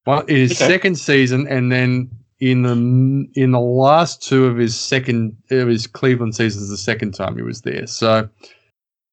[0.07, 0.67] Well, in his okay.
[0.67, 5.87] second season, and then in the in the last two of his second of his
[5.87, 7.87] Cleveland seasons, the second time he was there.
[7.87, 8.29] So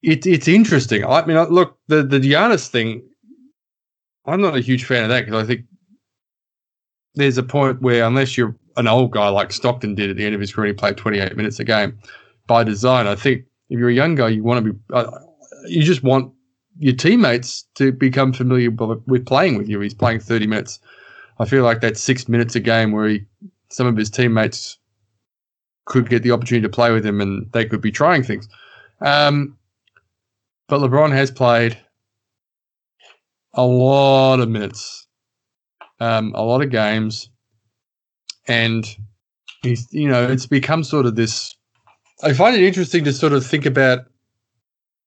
[0.01, 1.05] it, it's interesting.
[1.05, 3.03] I mean, look, the the Giannis thing.
[4.25, 5.65] I'm not a huge fan of that because I think
[7.15, 10.33] there's a point where unless you're an old guy like Stockton did at the end
[10.33, 11.97] of his career, he played 28 minutes a game
[12.47, 13.07] by design.
[13.07, 15.11] I think if you're a young guy, you want to be, uh,
[15.65, 16.31] you just want
[16.79, 19.79] your teammates to become familiar with playing with you.
[19.79, 20.79] He's playing 30 minutes
[21.39, 23.25] I feel like that six minutes a game where he,
[23.69, 24.77] some of his teammates
[25.85, 28.47] could get the opportunity to play with him and they could be trying things.
[29.01, 29.57] Um,
[30.67, 31.77] but LeBron has played
[33.53, 35.07] a lot of minutes,
[35.99, 37.29] um, a lot of games,
[38.47, 38.86] and
[39.63, 41.55] he's you know it's become sort of this.
[42.23, 44.05] I find it interesting to sort of think about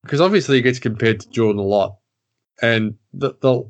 [0.03, 1.97] because obviously he gets compared to Jordan a lot,
[2.63, 3.65] and the the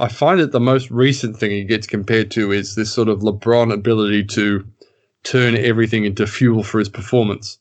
[0.00, 3.20] I find that the most recent thing he gets compared to is this sort of
[3.20, 4.64] LeBron ability to
[5.24, 7.58] turn everything into fuel for his performance,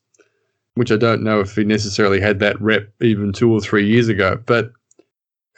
[0.75, 4.07] which I don't know if he necessarily had that rep even two or three years
[4.07, 4.39] ago.
[4.45, 4.71] But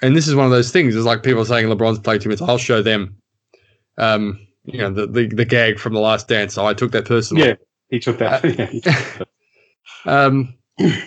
[0.01, 0.95] and this is one of those things.
[0.95, 2.41] It's like people saying LeBron's played too much.
[2.41, 3.17] I'll show them.
[3.97, 4.39] Um,
[4.73, 6.53] you know the, the the gag from the Last Dance.
[6.53, 7.47] So I took that personally.
[7.47, 7.55] Yeah,
[7.89, 8.43] he took that.
[8.45, 9.25] Uh,
[10.09, 10.53] um,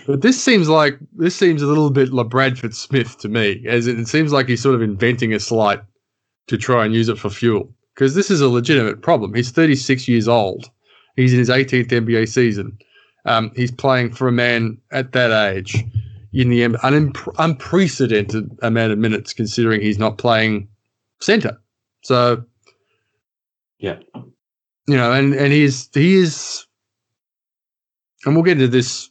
[0.06, 3.86] but this seems like this seems a little bit like LaBradford Smith to me, as
[3.86, 5.80] it, it seems like he's sort of inventing a slight
[6.48, 7.72] to try and use it for fuel.
[7.94, 9.34] Because this is a legitimate problem.
[9.34, 10.70] He's 36 years old.
[11.16, 12.78] He's in his 18th NBA season.
[13.26, 15.84] Um, he's playing for a man at that age
[16.32, 20.68] in the an unprecedented amount of minutes, considering he's not playing
[21.20, 21.58] center.
[22.02, 22.44] So,
[23.82, 23.98] yeah,
[24.86, 26.66] you know, and and he's he is,
[28.24, 29.10] and we'll get into this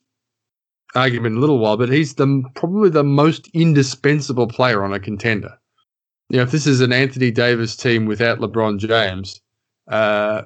[0.95, 4.99] argument in a little while, but he's the probably the most indispensable player on a
[4.99, 5.59] contender.
[6.29, 9.41] You know, if this is an Anthony Davis team without LeBron James,
[9.89, 10.43] uh,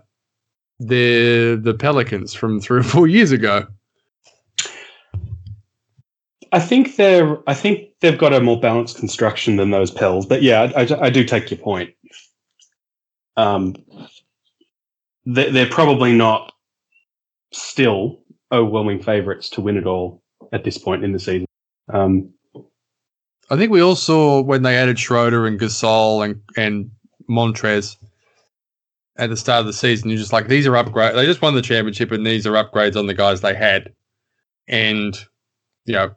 [0.79, 3.67] they're the Pelicans from three or four years ago.
[6.51, 7.38] I think they're.
[7.47, 10.25] I think they've got a more balanced construction than those Pels.
[10.25, 11.91] But yeah, I, I, I do take your point.
[13.38, 13.75] Um,
[15.25, 16.51] they're probably not
[17.51, 18.19] still
[18.51, 20.21] overwhelming favourites to win it all
[20.53, 21.45] at this point in the season.
[21.91, 22.31] Um,
[23.49, 26.91] I think we all saw when they added Schroeder and Gasol and and
[27.29, 27.97] Montrez
[29.17, 30.09] at the start of the season.
[30.09, 31.15] You're just like, these are upgrades.
[31.15, 33.93] They just won the championship, and these are upgrades on the guys they had.
[34.67, 35.17] And
[35.85, 36.15] you know,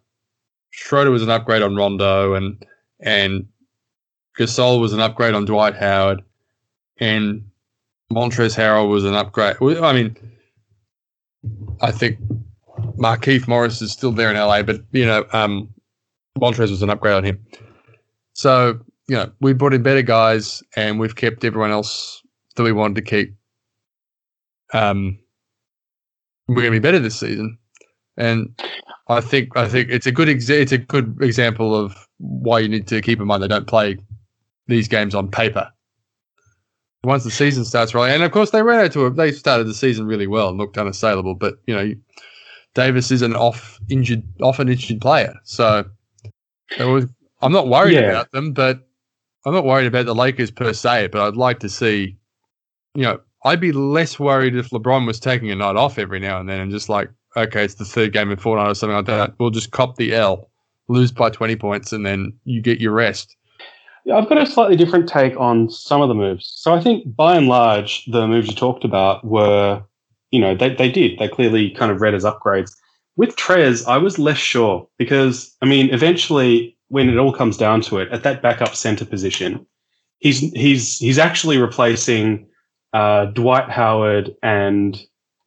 [0.70, 2.64] Schroeder was an upgrade on Rondo, and
[3.00, 3.46] and
[4.38, 6.22] Gasol was an upgrade on Dwight Howard,
[6.98, 7.50] and
[8.12, 9.56] Montrez Harrell was an upgrade.
[9.60, 10.16] I mean,
[11.80, 12.18] I think
[12.98, 15.68] Markieff Morris is still there in LA, but you know, um,
[16.38, 17.44] Montrez was an upgrade on him.
[18.32, 22.22] So you know, we brought in better guys, and we've kept everyone else
[22.56, 23.34] that we wanted to keep.
[24.74, 25.18] Um,
[26.46, 27.58] we're going to be better this season,
[28.16, 28.58] and
[29.08, 32.86] I think I think it's a good it's a good example of why you need
[32.88, 33.98] to keep in mind they don't play
[34.66, 35.70] these games on paper.
[37.04, 39.66] Once the season starts rolling, and of course they ran out to a, they started
[39.68, 41.34] the season really well and looked unassailable.
[41.34, 41.94] But you know,
[42.74, 45.84] Davis is an off injured, often injured player, so
[46.78, 47.06] it was.
[47.40, 48.10] I'm not worried Yeah.
[48.10, 48.88] about them, but
[49.46, 51.08] I'm not worried about the Lakers per se.
[51.12, 52.16] But I'd like to see,
[52.96, 56.40] you know, I'd be less worried if LeBron was taking a night off every now
[56.40, 59.06] and then and just like, okay, it's the third game in fortnight or something like
[59.06, 59.34] that.
[59.38, 60.50] We'll just cop the L,
[60.88, 63.36] lose by 20 points, and then you get your rest.
[64.04, 66.52] Yeah, I've got a slightly different take on some of the moves.
[66.56, 69.82] So I think by and large, the moves you talked about were,
[70.30, 71.18] you know, they, they did.
[71.18, 72.74] They clearly kind of read as upgrades.
[73.16, 77.80] With Trez, I was less sure because, I mean, eventually, when it all comes down
[77.82, 79.66] to it, at that backup center position,
[80.18, 82.46] he's he's he's actually replacing
[82.92, 85.02] uh, Dwight Howard and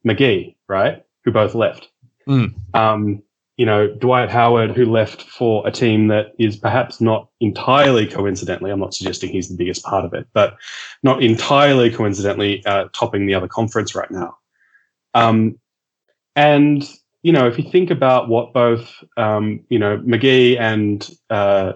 [0.06, 1.02] McGee, right?
[1.24, 1.88] Who both left.
[2.28, 2.54] Mm.
[2.74, 3.22] Um,
[3.56, 8.70] you know, Dwight Howard, who left for a team that is perhaps not entirely coincidentally,
[8.70, 10.56] I'm not suggesting he's the biggest part of it, but
[11.02, 14.36] not entirely coincidentally uh, topping the other conference right now.
[15.14, 15.58] Um,
[16.34, 16.82] and,
[17.22, 21.74] you know, if you think about what both, um, you know, McGee and uh,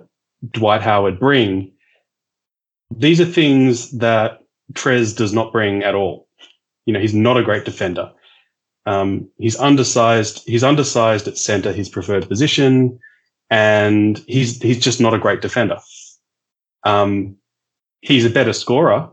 [0.51, 1.73] Dwight Howard bring,
[2.91, 4.41] these are things that
[4.73, 6.27] Trez does not bring at all.
[6.87, 8.13] You know, he's not a great defender.
[8.87, 10.43] Um, he's undersized.
[10.47, 12.99] He's undersized at center, his preferred position,
[13.51, 15.79] and he's he's just not a great defender.
[16.85, 17.37] Um,
[18.01, 19.11] he's a better scorer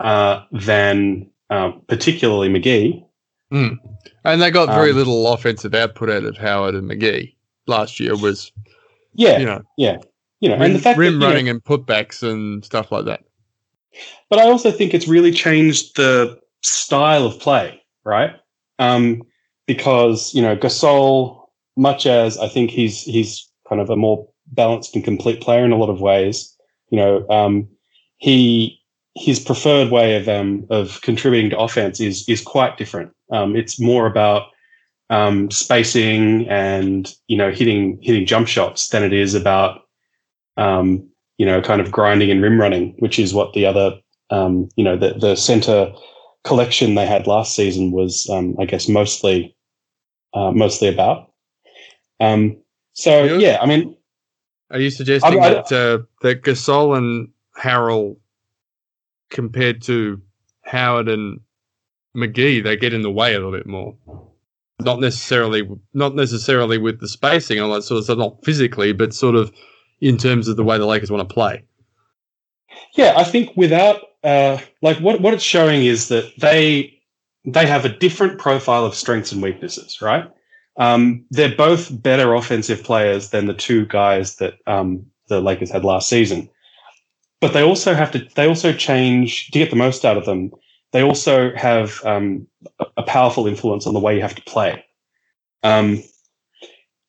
[0.00, 3.02] uh, than uh, particularly McGee.
[3.50, 7.34] And they got very Um, little offensive output out of Howard and McGee
[7.66, 8.16] last year.
[8.16, 8.52] Was
[9.14, 9.96] Yeah, you know yeah,
[10.40, 12.92] you know, rim, and the fact rim that, you know, running and putbacks and stuff
[12.92, 13.24] like that.
[14.28, 18.36] but I also think it's really changed the style of play, right?
[18.78, 19.22] Um,
[19.66, 24.94] because you know Gasol, much as I think he's he's kind of a more balanced
[24.94, 26.56] and complete player in a lot of ways,
[26.90, 27.68] you know, um,
[28.18, 28.80] he
[29.14, 33.12] his preferred way of um, of contributing to offense is is quite different.
[33.32, 34.48] Um, it's more about
[35.10, 39.82] um, spacing and you know hitting hitting jump shots than it is about
[40.56, 41.08] um,
[41.38, 43.98] you know kind of grinding and rim running, which is what the other
[44.30, 45.92] um, you know the the center
[46.46, 49.54] collection they had last season was um, I guess mostly
[50.34, 51.32] uh, mostly about.
[52.20, 52.56] Um,
[52.94, 53.38] so Yeah.
[53.38, 53.96] yeah, I mean
[54.70, 57.28] Are you suggesting I- that uh, that Gasol and
[57.58, 58.16] Harrell,
[59.30, 60.20] compared to
[60.64, 61.40] Howard and
[62.16, 63.96] McGee, they get in the way a little bit more?
[64.80, 65.62] Not necessarily,
[65.94, 69.34] not necessarily with the spacing and all that sort of stuff, not physically, but sort
[69.34, 69.50] of
[70.02, 71.62] in terms of the way the Lakers want to play.
[72.94, 76.92] Yeah, I think without uh, like what what it's showing is that they
[77.44, 80.28] they have a different profile of strengths and weaknesses, right?
[80.78, 85.84] Um, they're both better offensive players than the two guys that um, the Lakers had
[85.84, 86.50] last season,
[87.40, 90.50] but they also have to they also change to get the most out of them.
[90.92, 92.48] They also have um,
[92.96, 94.84] a- powerful influence on the way you have to play,
[95.62, 96.02] um,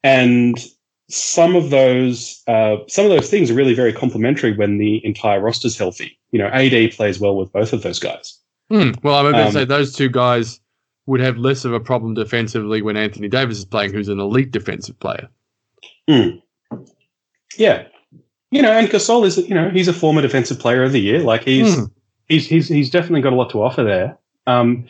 [0.04, 0.64] and
[1.10, 5.42] some of those uh, some of those things are really very complementary when the entire
[5.42, 6.18] roster's healthy.
[6.32, 8.40] You know, AD plays well with both of those guys.
[8.70, 8.92] Hmm.
[9.02, 10.60] Well, I'm going to Um, say those two guys
[11.06, 14.52] would have less of a problem defensively when Anthony Davis is playing, who's an elite
[14.52, 15.30] defensive player.
[17.58, 17.86] Yeah,
[18.52, 21.20] you know, and Gasol is you know he's a former defensive player of the year.
[21.20, 21.84] Like he's Hmm.
[22.28, 24.18] he's he's he's definitely got a lot to offer there.
[24.46, 24.88] Um,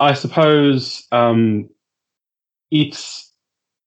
[0.00, 1.68] I suppose um,
[2.70, 3.30] it's.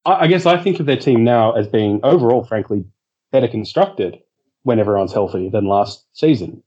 [0.06, 2.86] I, I guess I think of their team now as being overall, frankly,
[3.32, 4.20] better constructed
[4.68, 6.62] when everyone's healthy than last season.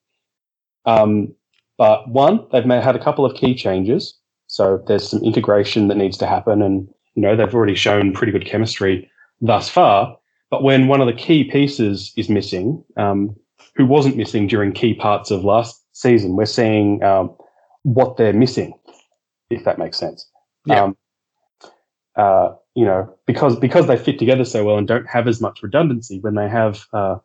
[0.87, 1.35] Um,
[1.77, 5.99] but one, they've made, had a couple of key changes, so there's some integration that
[5.99, 9.11] needs to happen, and you know they've already shown pretty good chemistry
[9.43, 10.17] thus far.
[10.51, 13.37] But when one of the key pieces is missing, um,
[13.77, 17.37] who wasn't missing during key parts of last season, we're seeing um,
[17.83, 18.73] what they're missing,
[19.51, 20.27] if that makes sense.
[20.65, 20.85] Yeah.
[20.85, 20.97] Um,
[22.17, 25.63] uh, you know, because because they fit together so well and don't have as much
[25.63, 27.17] redundancy when they have uh,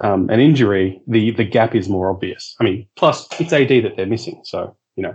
[0.00, 2.54] um, an injury, the the gap is more obvious.
[2.60, 5.14] I mean, plus it's AD that they're missing, so you know,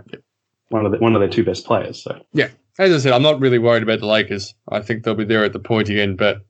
[0.68, 2.02] one of the, one of their two best players.
[2.02, 4.54] So yeah, As I said, I'm not really worried about the Lakers.
[4.68, 6.44] I think they'll be there at the pointy end, but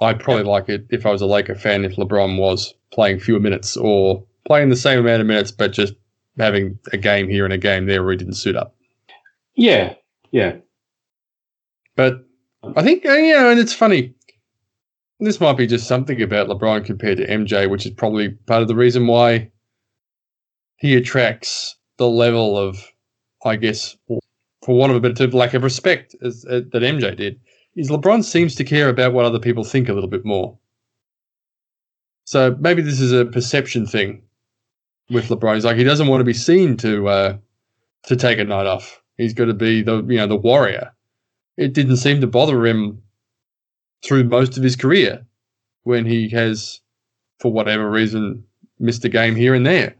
[0.00, 3.40] I'd probably like it if I was a Laker fan if LeBron was playing fewer
[3.40, 5.94] minutes or playing the same amount of minutes, but just
[6.38, 8.74] having a game here and a game there where he didn't suit up.
[9.54, 9.94] yeah,
[10.32, 10.56] yeah,
[11.96, 12.24] But
[12.76, 14.14] I think, you know, and it's funny.
[15.24, 18.68] This might be just something about LeBron compared to MJ, which is probably part of
[18.68, 19.50] the reason why
[20.76, 22.84] he attracts the level of,
[23.44, 27.16] I guess, for want of a better term, lack of respect as, uh, that MJ
[27.16, 27.40] did.
[27.76, 30.58] is LeBron seems to care about what other people think a little bit more.
[32.26, 34.22] So maybe this is a perception thing
[35.10, 35.54] with LeBron.
[35.54, 37.36] He's like he doesn't want to be seen to uh,
[38.04, 39.02] to take a night off.
[39.16, 40.92] He's got to be the you know the warrior.
[41.56, 43.03] It didn't seem to bother him
[44.04, 45.24] through most of his career
[45.82, 46.80] when he has,
[47.38, 48.44] for whatever reason,
[48.78, 49.94] missed a game here and there.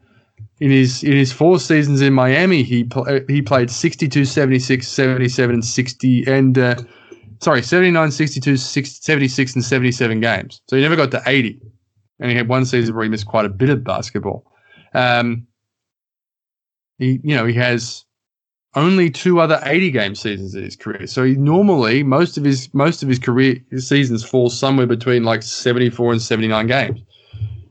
[0.60, 5.54] In his in his four seasons in Miami, he pl- he played 62, 76, 77,
[5.54, 6.76] and 60, and uh,
[7.40, 10.60] sorry, 79, 62, 76, and 77 games.
[10.68, 11.60] So he never got to 80.
[12.20, 14.44] And he had one season where he missed quite a bit of basketball.
[14.94, 15.46] Um,
[16.98, 18.03] he, you know, he has
[18.76, 21.06] only two other 80 game seasons in his career.
[21.06, 25.24] So he normally most of his most of his career his seasons fall somewhere between
[25.24, 27.00] like 74 and 79 games.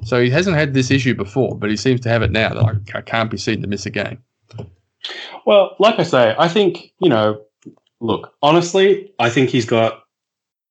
[0.04, 2.54] So he hasn't had this issue before, but he seems to have it now.
[2.54, 4.22] That I can't be seen to miss a game.
[5.46, 7.42] Well, like I say, I think you know.
[8.02, 10.04] Look, honestly, I think he's got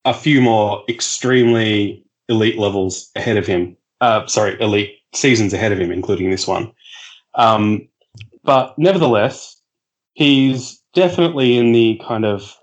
[0.05, 3.75] a few more extremely elite levels ahead of him.
[4.03, 6.71] Uh, sorry, elite seasons ahead of him, including this one.
[7.35, 7.89] Um,
[8.45, 9.62] but nevertheless,
[10.15, 12.57] he's definitely in the kind of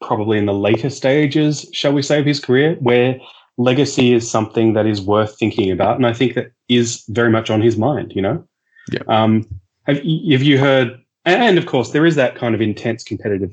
[0.00, 3.18] probably in the later stages, shall we say, of his career, where
[3.58, 7.50] legacy is something that is worth thinking about, and I think that is very much
[7.50, 8.12] on his mind.
[8.14, 8.48] You know,
[8.92, 9.02] yeah.
[9.08, 9.46] Um,
[9.84, 10.04] have, have
[10.42, 11.00] you heard?
[11.24, 13.52] And of course, there is that kind of intense competitive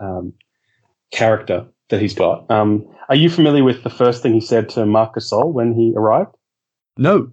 [0.00, 0.32] um,
[1.12, 2.50] character that he's got.
[2.50, 5.92] Um, are you familiar with the first thing he said to Marc Gasol when he
[5.94, 6.34] arrived?
[6.96, 7.30] No.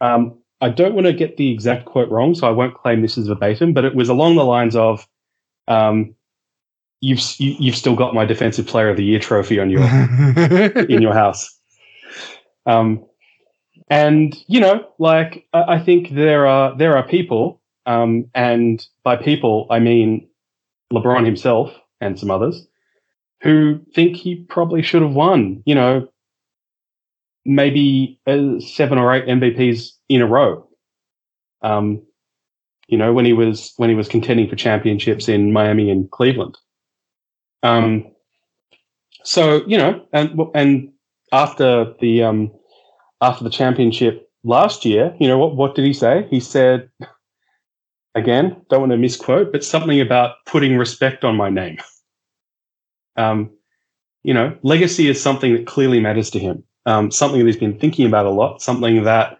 [0.00, 3.16] Um, I don't want to get the exact quote wrong, so I won't claim this
[3.16, 5.06] is verbatim, but it was along the lines of,
[5.68, 6.14] um,
[7.00, 9.70] "You've you, have you have still got my Defensive Player of the Year trophy on
[9.70, 9.82] your
[10.88, 11.58] in your house."
[12.66, 13.06] Um,
[13.88, 19.16] and you know, like I, I think there are there are people, um, and by
[19.16, 20.28] people I mean
[20.92, 22.66] LeBron himself and some others,
[23.42, 25.62] who think he probably should have won.
[25.64, 26.08] You know,
[27.46, 30.68] maybe uh, seven or eight MVPs in a row.
[31.62, 32.02] Um,
[32.88, 36.58] you know, when he was when he was contending for championships in Miami and Cleveland.
[37.62, 38.10] Um,
[39.22, 40.92] so you know, and and
[41.32, 42.50] after the um,
[43.22, 46.26] after the championship last year, you know what what did he say?
[46.28, 46.90] He said,
[48.14, 51.78] again, don't want to misquote, but something about putting respect on my name.
[53.16, 53.50] Um,
[54.24, 57.78] you know, legacy is something that clearly matters to him um, something that he's been
[57.78, 59.38] thinking about a lot, something that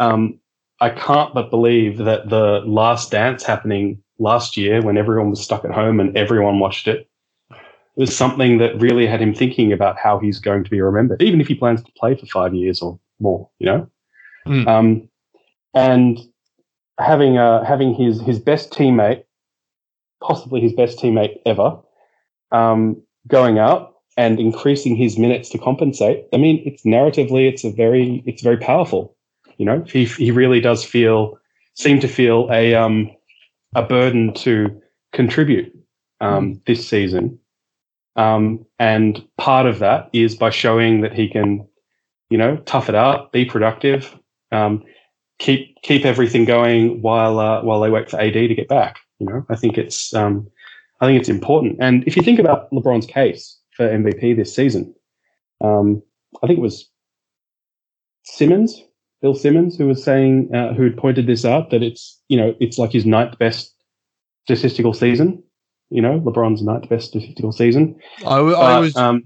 [0.00, 0.40] um,
[0.80, 5.64] I can't but believe that the last dance happening last year when everyone was stuck
[5.64, 7.08] at home and everyone watched it
[7.96, 11.40] was something that really had him thinking about how he's going to be remembered, even
[11.40, 13.90] if he plans to play for five years or more, you know?
[14.46, 14.66] Mm.
[14.66, 15.08] Um,
[15.74, 16.18] and
[16.98, 19.24] having uh, having his his best teammate,
[20.22, 21.78] possibly his best teammate ever,
[22.52, 26.24] um, going out and increasing his minutes to compensate.
[26.32, 29.16] I mean, it's narratively, it's a very, it's very powerful.
[29.60, 31.38] You know, he he really does feel,
[31.74, 33.10] seem to feel a um
[33.74, 34.80] a burden to
[35.12, 35.72] contribute
[36.20, 36.64] um, mm.
[36.64, 37.38] this season.
[38.16, 41.66] Um, and part of that is by showing that he can,
[42.28, 44.18] you know, tough it out, be productive,
[44.50, 44.82] um,
[45.38, 48.98] keep keep everything going while uh, while they wait for AD to get back.
[49.18, 50.48] You know, I think it's um,
[51.00, 51.76] I think it's important.
[51.80, 54.94] And if you think about LeBron's case, for MVP this season.
[55.62, 56.02] Um,
[56.42, 56.90] I think it was
[58.24, 58.84] Simmons,
[59.22, 62.54] Bill Simmons, who was saying, uh, who had pointed this out that it's, you know,
[62.60, 63.74] it's like his ninth best
[64.44, 65.42] statistical season.
[65.90, 67.98] You know, LeBron's ninth best statistical season.
[68.26, 69.24] I, I was, um,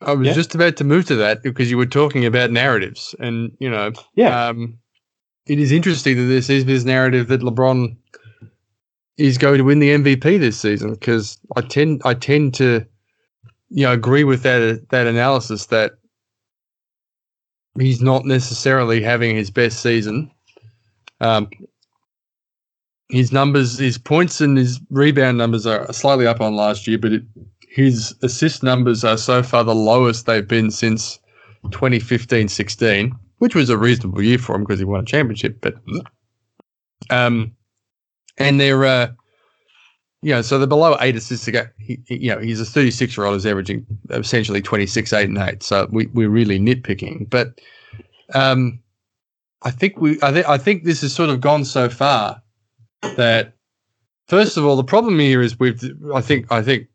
[0.00, 0.34] I was yeah.
[0.34, 3.92] just about to move to that because you were talking about narratives, and you know,
[4.14, 4.78] yeah, um,
[5.46, 7.96] it is interesting that this is this narrative that LeBron
[9.16, 12.84] is going to win the MVP this season because I tend I tend to
[13.74, 15.92] you know, agree with that that analysis that
[17.78, 20.30] he's not necessarily having his best season.
[21.20, 21.48] Um,
[23.10, 27.12] his numbers, his points and his rebound numbers are slightly up on last year, but
[27.12, 27.22] it,
[27.68, 31.18] his assist numbers are so far the lowest they've been since
[31.66, 35.60] 2015-16, which was a reasonable year for him because he won a championship.
[35.60, 35.74] But
[37.10, 37.52] um,
[38.38, 39.08] and they're uh,
[40.24, 43.34] you know, so the below eight assists, he, you know, he's a 36 year old
[43.34, 45.62] who's averaging essentially 26, eight, and eight.
[45.62, 47.28] So we, we're really nitpicking.
[47.28, 47.60] But
[48.32, 48.80] um,
[49.60, 52.42] I think we, I, th- I think this has sort of gone so far
[53.02, 53.52] that,
[54.26, 56.86] first of all, the problem here is we've, I think, I think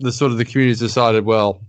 [0.00, 1.60] the sort of the community's decided, well,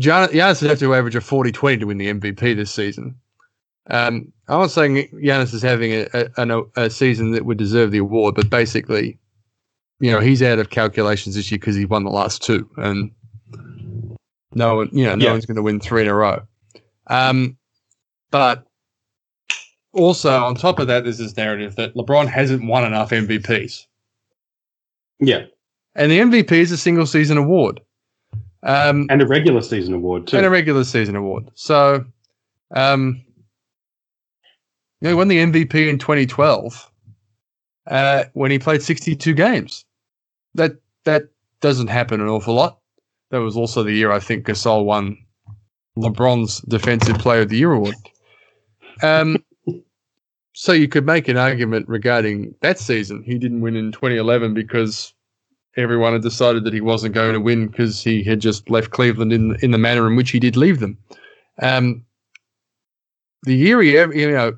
[0.00, 3.16] Giannis would have to average a 40 20 to win the MVP this season.
[3.88, 7.98] Um, I'm not saying Giannis is having a, a, a, season that would deserve the
[7.98, 9.16] award, but basically,
[10.00, 13.12] you know, he's out of calculations this year because he won the last two, and
[14.52, 15.30] no one, you know, no Yeah.
[15.32, 16.42] one's going to win three in a row.
[17.06, 17.58] Um,
[18.32, 18.64] but
[19.92, 23.86] also on top of that, there's this narrative that LeBron hasn't won enough MVPs,
[25.20, 25.44] Yeah,
[25.94, 27.80] and the MVP is a single season award.
[28.64, 30.36] Um, and a regular season award too.
[30.38, 31.50] and a regular season award.
[31.54, 32.04] So,
[32.74, 33.24] um,
[35.00, 36.90] you know, he won the MVP in 2012
[37.86, 39.84] uh, when he played 62 games.
[40.54, 40.72] That
[41.04, 41.24] that
[41.60, 42.78] doesn't happen an awful lot.
[43.30, 45.16] That was also the year I think Gasol won
[45.96, 47.94] LeBron's Defensive Player of the Year award.
[49.02, 49.42] Um,
[50.52, 53.22] so you could make an argument regarding that season.
[53.22, 55.14] He didn't win in 2011 because
[55.76, 59.32] everyone had decided that he wasn't going to win because he had just left Cleveland
[59.32, 60.98] in in the manner in which he did leave them.
[61.62, 62.04] Um,
[63.44, 64.52] the year he, you know,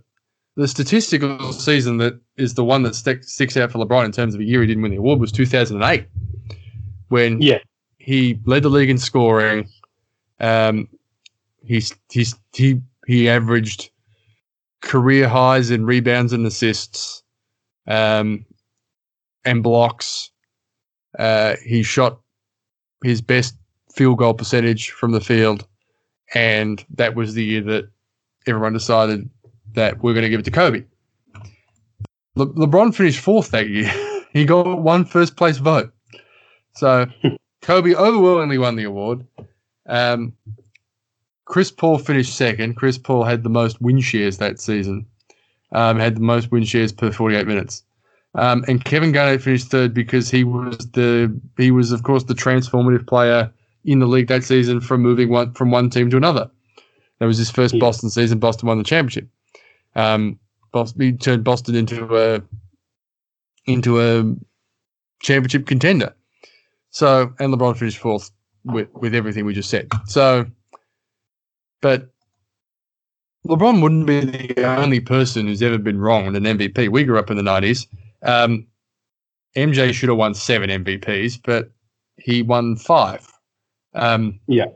[0.62, 4.32] the statistical season that is the one that stick, sticks out for LeBron in terms
[4.32, 6.06] of a year he didn't win the award was 2008,
[7.08, 7.58] when Yeah.
[7.98, 9.68] he led the league in scoring.
[10.38, 10.88] Um,
[11.64, 13.90] he's he's he he averaged
[14.82, 17.24] career highs in rebounds and assists,
[17.88, 18.46] um,
[19.44, 20.30] and blocks.
[21.18, 22.20] Uh, he shot
[23.02, 23.56] his best
[23.92, 25.66] field goal percentage from the field,
[26.34, 27.88] and that was the year that
[28.46, 29.28] everyone decided
[29.74, 30.84] that we're going to give it to Kobe.
[32.36, 33.90] Le- LeBron finished fourth that year.
[34.32, 35.92] he got one first place vote.
[36.74, 37.06] So
[37.62, 39.26] Kobe overwhelmingly won the award.
[39.86, 40.34] Um,
[41.44, 42.76] Chris Paul finished second.
[42.76, 45.06] Chris Paul had the most win shares that season.
[45.72, 47.82] Um, had the most win shares per 48 minutes.
[48.34, 52.34] Um, and Kevin Garnett finished third because he was the he was of course the
[52.34, 53.52] transformative player
[53.84, 56.50] in the league that season from moving one from one team to another.
[57.18, 57.80] That was his first Yeah.
[57.80, 58.38] Boston season.
[58.38, 59.28] Boston won the championship.
[59.95, 60.38] Um,
[60.72, 62.43] Boston, he turned Boston into a
[63.66, 64.34] into a
[65.20, 66.14] championship contender.
[66.90, 68.30] So and LeBron finished fourth
[68.64, 69.88] with with everything we just said.
[70.07, 70.47] So,
[71.80, 72.09] but
[73.47, 76.88] LeBron wouldn't be the only person who's ever been wrong on an MVP.
[76.88, 77.86] We grew up in the nineties.
[78.22, 78.66] Um,
[79.57, 81.70] MJ should have won seven MVPs, but
[82.16, 83.26] he won five.
[83.95, 84.66] Um, Yeah.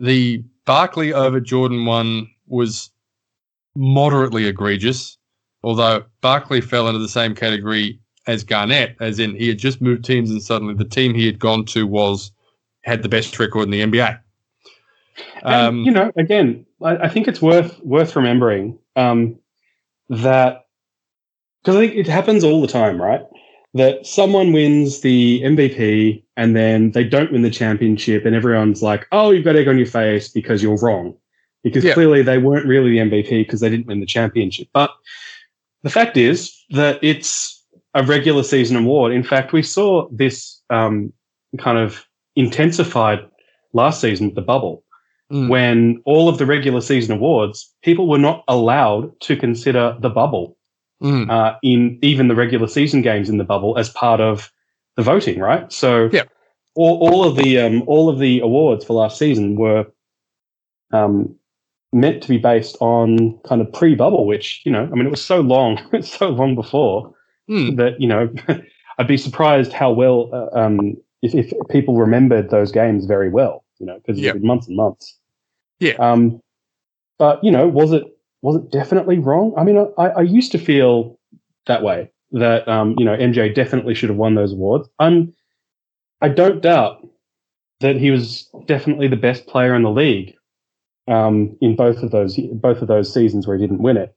[0.00, 2.90] The Barkley over Jordan one was
[3.76, 5.18] moderately egregious,
[5.62, 10.04] although Barkley fell into the same category as Garnett, as in he had just moved
[10.04, 12.32] teams and suddenly the team he had gone to was
[12.82, 14.18] had the best record in the NBA.
[15.42, 19.38] And, Um, you know, again, I, I think it's worth worth remembering um,
[20.08, 20.66] that
[21.62, 23.22] because I think it happens all the time, right?
[23.74, 29.06] That someone wins the MVP and then they don't win the championship, and everyone's like,
[29.12, 31.16] "Oh, you've got egg on your face because you're wrong,"
[31.64, 31.94] because Yeah.
[31.94, 34.68] clearly they weren't really the MVP because they didn't win the championship.
[34.72, 34.90] But
[35.82, 39.12] the fact is that it's a regular season award.
[39.12, 41.12] In fact, we saw this um,
[41.58, 42.04] kind of
[42.36, 43.20] intensified
[43.72, 44.84] last season with the bubble
[45.32, 50.10] mm, when all of the regular season awards, people were not allowed to consider the
[50.10, 50.56] bubble
[51.02, 54.52] mm, uh, in even the regular season games in the bubble as part of
[54.96, 55.72] the voting, right?
[55.72, 56.22] So, Yeah.
[56.74, 59.86] all, all of the um, all of the awards for last season were
[60.92, 61.36] um,
[61.94, 65.24] meant to be based on kind of pre-bubble, which you know, I mean, it was
[65.24, 67.14] so long, so long before
[67.48, 67.76] mm.
[67.76, 68.28] that you know,
[68.98, 73.64] I'd be surprised how well uh, um, if, if people remembered those games very well,
[73.78, 74.30] you know, because Yeah.
[74.30, 75.18] it's been months and months.
[75.80, 75.94] Yeah.
[75.94, 76.40] Um,
[77.18, 78.04] but you know, was it
[78.42, 79.54] was it definitely wrong?
[79.56, 81.18] I mean, I, I used to feel
[81.66, 84.88] that way that um, you know MJ definitely should have won those awards.
[84.98, 85.32] I'm
[86.20, 87.06] I don't doubt
[87.80, 90.34] that he was definitely the best player in the league
[91.08, 94.14] um, in both of those both of those seasons where he didn't win it.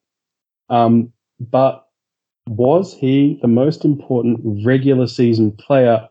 [0.69, 1.87] Um, but
[2.47, 6.07] was he the most important regular season player?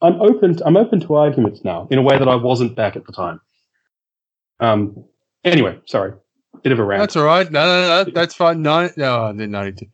[0.00, 0.56] I'm open.
[0.56, 3.12] To, I'm open to arguments now in a way that I wasn't back at the
[3.12, 3.40] time.
[4.60, 5.04] Um.
[5.44, 6.12] Anyway, sorry,
[6.62, 7.00] bit of a rant.
[7.00, 7.50] That's all right.
[7.50, 8.62] No, no, no, that's fine.
[8.62, 9.86] No, no, I didn't to.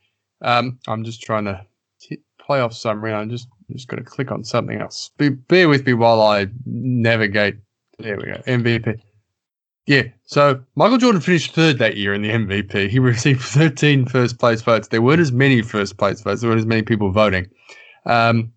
[0.43, 1.64] Um, I'm just trying to
[2.01, 3.12] hit playoff summary.
[3.12, 5.11] I'm just just going to click on something else.
[5.16, 7.57] Be, bear with me while I navigate.
[7.99, 8.43] There we go.
[8.47, 9.01] MVP.
[9.87, 10.05] Yeah.
[10.24, 12.89] So Michael Jordan finished third that year in the MVP.
[12.89, 14.89] He received 13 first place votes.
[14.89, 16.41] There weren't as many first place votes.
[16.41, 17.47] There weren't as many people voting.
[18.07, 18.53] Um,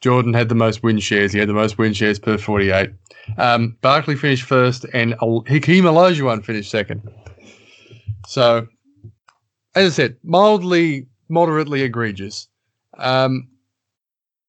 [0.00, 1.32] Jordan had the most win shares.
[1.32, 2.90] He had the most win shares per 48.
[3.38, 7.08] Um, Barkley finished first, and Hakeem Olajuwon finished second.
[8.26, 8.66] So,
[9.76, 12.48] as I said, mildly, moderately egregious.
[12.98, 13.48] Um,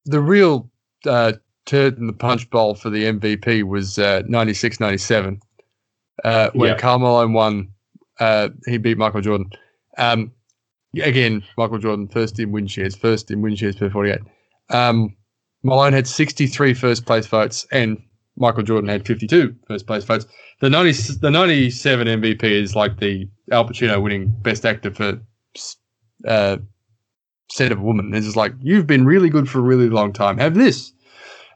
[0.06, 0.72] the real
[1.06, 1.34] uh,
[1.66, 5.40] turd in the punch bowl for the MVP was uh, 96 97
[6.24, 6.78] uh, when Yeah.
[6.78, 7.70] Karl Malone won.
[8.20, 9.50] Uh, he beat Michael Jordan.
[9.98, 10.32] Um,
[11.02, 14.20] again, Michael Jordan first in win shares, first in win shares per 48.
[14.70, 15.16] Um,
[15.64, 18.02] Malone had 63 first place votes, and
[18.38, 20.26] Michael Jordan had 52 first place votes.
[20.60, 25.20] The 90, the 97 MVP is like the Al Pacino winning Best Actor for
[26.28, 26.58] uh,
[27.52, 28.14] Scent of a Woman.
[28.14, 30.38] It's just like, you've been really good for a really long time.
[30.38, 30.92] Have this.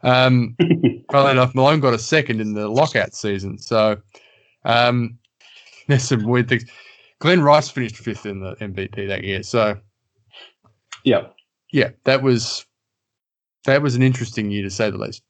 [0.04, 0.56] Um,
[1.12, 3.58] funnily enough, Malone got a second in the lockout season.
[3.58, 3.98] So
[4.68, 5.18] um,
[5.88, 6.66] there's some weird things.
[7.20, 9.42] Glen Rice finished fifth in the MVP that year.
[9.42, 9.78] So
[11.04, 11.28] yeah,
[11.72, 12.66] yeah, that was
[13.66, 15.24] that was an interesting year to say the least.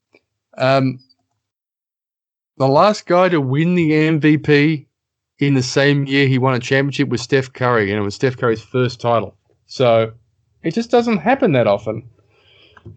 [0.58, 1.00] Um,
[2.58, 4.86] the last guy to win the MVP
[5.40, 8.38] in the same year he won a championship was Steph Curry, and it was Steph
[8.38, 9.38] Curry's first title.
[9.68, 10.12] So
[10.64, 12.10] it just doesn't happen that often.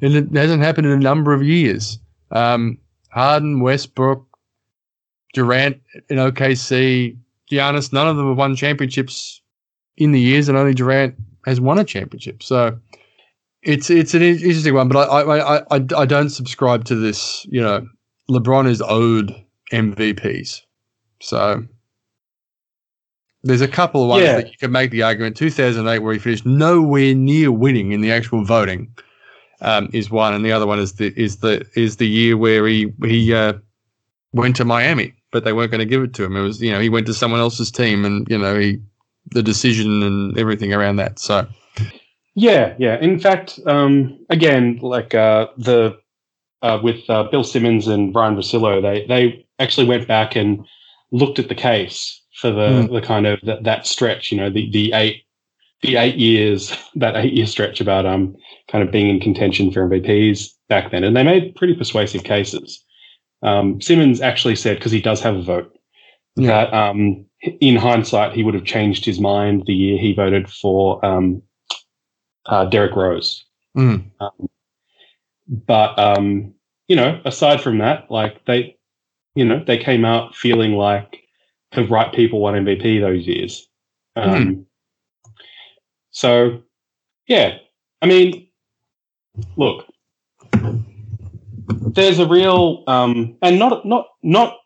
[0.00, 1.98] And it hasn't happened in a number of years.
[2.30, 2.78] Um,
[3.10, 4.24] Harden, Westbrook,
[5.32, 7.16] Durant in OKC,
[7.50, 9.40] Giannis, none of them have won championships
[9.96, 11.14] in the years, and only Durant
[11.46, 12.42] has won a championship.
[12.42, 12.78] So
[13.62, 17.46] it's it's an interesting one, but I I, I, I don't subscribe to this.
[17.48, 17.86] You know,
[18.30, 19.34] LeBron is owed
[19.72, 20.62] MVPs,
[21.20, 21.64] so
[23.42, 24.36] there's a couple of ones yeah.
[24.36, 25.36] that you can make the argument.
[25.36, 28.94] 2008, where he finished nowhere near winning in the actual voting,
[29.62, 32.66] um, is one, and the other one is the is the is the year where
[32.66, 33.54] he he uh,
[34.32, 36.36] went to Miami, but they weren't going to give it to him.
[36.36, 38.80] It was you know he went to someone else's team, and you know he
[39.30, 41.18] the decision and everything around that.
[41.18, 41.46] So
[42.34, 42.98] yeah, yeah.
[43.00, 45.98] In fact, um, again, like uh, the
[46.62, 50.64] uh, with uh, Bill Simmons and Ryen Russillo, they they actually went back and
[51.10, 52.92] looked at the case for the mm.
[52.92, 54.30] the kind of that, that stretch.
[54.30, 55.24] You know, the the eight
[55.82, 58.36] the eight years that eight year stretch about um
[58.68, 62.84] kind of being in contention for MVPs back then, and they made pretty persuasive cases.
[63.42, 65.74] Um, Simmons actually said because he does have a vote
[66.36, 66.48] yeah.
[66.48, 67.24] that um,
[67.60, 71.42] in hindsight he would have changed his mind the year he voted for um,
[72.46, 73.44] uh, Derrick Rose.
[73.76, 74.10] Mm.
[74.20, 74.48] Um,
[75.48, 76.54] but um,
[76.88, 78.76] you know, aside from that, like they,
[79.34, 81.20] you know, they came out feeling like
[81.72, 83.68] the right people won MVP those years.
[84.16, 84.64] Um, mm.
[86.10, 86.62] So,
[87.26, 87.58] yeah,
[88.02, 88.48] I mean,
[89.56, 89.86] look,
[91.72, 94.58] there's a real um, and not not not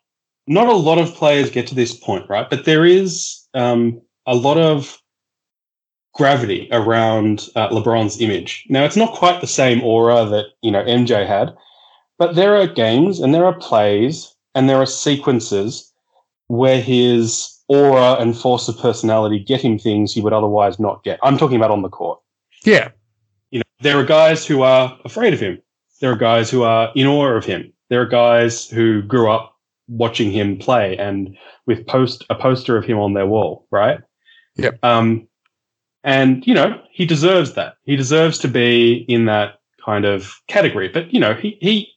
[0.47, 2.49] not a lot of players get to this point, right?
[2.49, 5.01] But there is um, a lot of
[6.13, 8.65] gravity around uh, LeBron's image.
[8.69, 11.53] Now, it's not quite the same aura that you know MJ had,
[12.17, 15.91] but there are games and there are plays and there are sequences
[16.47, 21.19] where his aura and force of personality get him things he would otherwise not get.
[21.23, 22.19] I'm talking about on the court.
[22.63, 22.89] Yeah,
[23.51, 25.61] you know, there are guys who are afraid of him.
[26.01, 27.71] There are guys who are in awe of him.
[27.89, 29.55] There are guys who grew up
[29.87, 31.37] watching him play and
[31.67, 33.99] with post a poster of him on their wall, right?
[34.55, 34.79] Yep.
[34.83, 35.27] Um,
[36.03, 37.75] and, you know, he deserves that.
[37.83, 40.87] He deserves to be in that kind of category.
[40.87, 41.91] But, you know, he, he,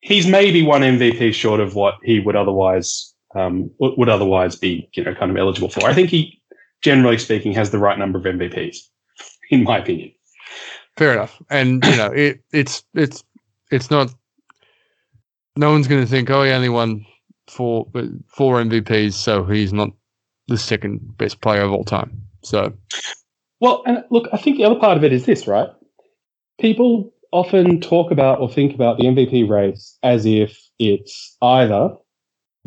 [0.00, 5.04] he's maybe one MVP short of what he would otherwise, um, would otherwise be, you
[5.04, 5.84] know, kind of eligible for.
[5.86, 6.40] I think he,
[6.82, 8.78] generally speaking, has the right number of MVPs,
[9.50, 10.12] in my opinion.
[10.98, 11.40] Fair enough.
[11.48, 13.22] And, you know, it, it's, it's,
[13.70, 14.12] it's not,
[15.56, 17.06] no one's going to think, oh, he only won
[17.46, 17.86] four,
[18.26, 19.90] four MVPs, so he's not
[20.48, 22.20] the second best player of all time.
[22.42, 22.72] So,
[23.60, 25.68] well, and look, I think the other part of it is this, right?
[26.60, 31.94] People often talk about or think about the MVP race as if it's either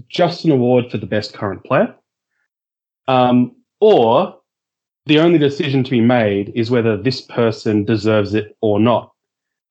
[0.07, 1.93] just an award for the best current player,
[3.07, 4.37] um, or
[5.05, 9.11] the only decision to be made is whether this person deserves it or not,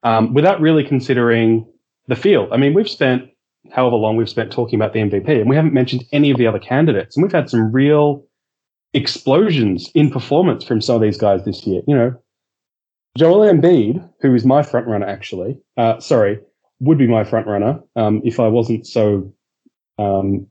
[0.03, 1.67] um, without really considering
[2.09, 2.49] the field.
[2.53, 3.31] I mean, we've spent
[3.73, 6.47] however long we've spent talking about the MVP, and we haven't mentioned any of the
[6.47, 8.25] other candidates, and we've had some real
[8.95, 11.83] explosions in performance from some of these guys this year.
[11.87, 12.23] You know,
[13.17, 16.41] Joel Embiid, who is my front runner, actually, uh, sorry,
[16.81, 19.33] would be my front runner um, if I wasn't so
[19.99, 20.47] um,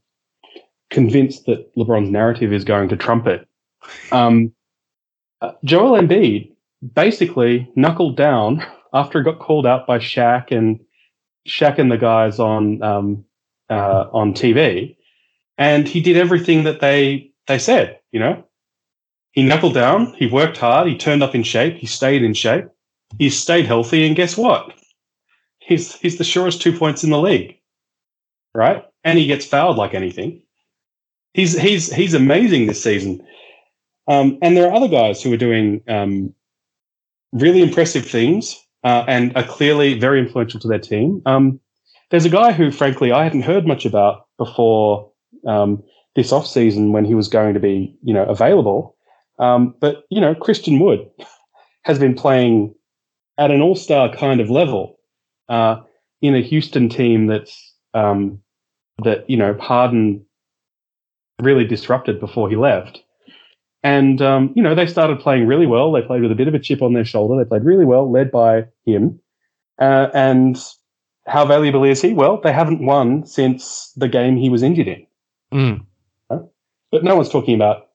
[0.90, 3.48] convinced that LeBron's narrative is going to trumpet.
[4.12, 4.54] Um,
[5.42, 6.52] uh, Joel Embiid
[6.94, 10.80] basically knuckled down after he got called out by Shaq and
[11.48, 13.26] Shaq and the guys on um,
[13.70, 14.96] uh, on TV,
[15.58, 18.00] and he did everything that they they said.
[18.12, 18.44] You know,
[19.32, 22.66] he knuckled down, he worked hard, he turned up in shape, he stayed in shape,
[23.18, 24.74] he stayed healthy, and guess what?
[25.60, 27.58] He's he's the surest two points in the league,
[28.54, 28.84] right?
[29.04, 30.42] And he gets fouled like anything.
[31.34, 33.26] He's he's he's amazing this season.
[34.10, 36.34] Um, and there are other guys who are doing um,
[37.32, 41.22] really impressive things uh, and are clearly very influential to their team.
[41.26, 41.60] Um,
[42.10, 45.12] there's a guy who, frankly, I hadn't heard much about before
[45.48, 45.84] um,
[46.16, 48.96] this off season when he was going to be, you know, available.
[49.38, 51.08] Um, but you know, Christian Wood
[51.84, 52.74] has been playing
[53.38, 55.00] at an all star kind of level
[55.48, 55.82] uh,
[56.22, 58.42] in a Houston team that's um,
[59.04, 60.26] that you know Harden
[61.42, 63.04] really disrupted before he left.
[63.84, 65.92] And um, you know they started playing really well.
[65.92, 67.42] They played with a bit of a chip on their shoulder.
[67.42, 69.20] They played really well, led by him.
[69.80, 70.58] Uh, and
[71.26, 72.12] how valuable is he?
[72.14, 75.08] Well, they haven't won since the game he was injured in.
[75.54, 75.86] Mm.
[76.92, 77.90] But no one's talking about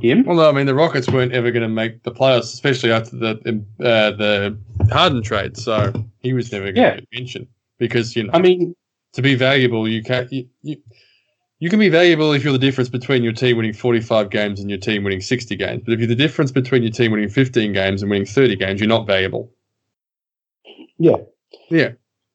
[0.00, 0.24] him.
[0.24, 3.16] Well, no, I mean the Rockets weren't ever going to make the playoffs, especially after
[3.16, 4.58] the uh, the
[4.90, 5.56] Harden trade.
[5.56, 6.94] So he was never going to Yeah.
[6.96, 7.46] get mentioned
[7.78, 8.74] because you know I mean,
[9.12, 10.32] to be valuable, you can't.
[10.32, 10.76] You, you,
[11.60, 14.68] you can be valuable if you're the difference between your team winning 45 games and
[14.70, 15.82] your team winning 60 games.
[15.84, 18.80] But if you're the difference between your team winning 15 games and winning 30 games,
[18.80, 19.52] you're not valuable.
[20.98, 21.16] yeah.
[21.70, 21.90] Yeah,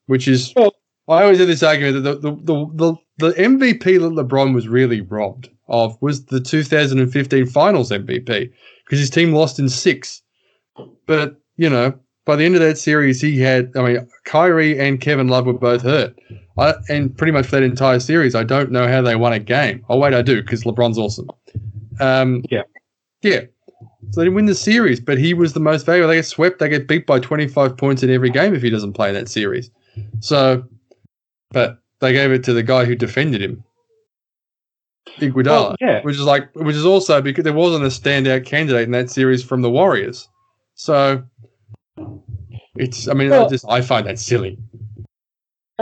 [0.07, 0.75] which is Well-
[1.07, 2.95] I always have this argument that the the, the, the,
[3.29, 8.51] the MVP that LeBron was really robbed of was the 2015 Finals MVP
[8.83, 10.21] because his team lost in six.
[11.05, 11.93] But you know,
[12.25, 15.53] by the end of that series, he had I mean, Kyrie and Kevin Love were
[15.53, 16.17] both hurt,
[16.57, 19.39] I, and pretty much for that entire series, I don't know how they won a
[19.39, 19.83] game.
[19.89, 21.29] Oh wait, I do because LeBron's awesome.
[21.99, 22.63] Um, Yeah.
[23.21, 23.41] yeah.
[24.11, 26.07] So they didn't win the series, but he was the most valuable.
[26.09, 26.59] They get swept.
[26.59, 29.69] They get beat by 25 points in every game if he doesn't play that series.
[30.19, 30.63] So,
[31.51, 33.63] but they gave it to the guy who defended him,
[35.17, 36.01] Iguodala, Well, yeah.
[36.03, 39.43] which is like, which is also because there wasn't a standout candidate in that series
[39.43, 40.27] from the Warriors.
[40.75, 41.23] So,
[42.75, 43.07] it's.
[43.07, 44.57] I mean, I just I find that silly.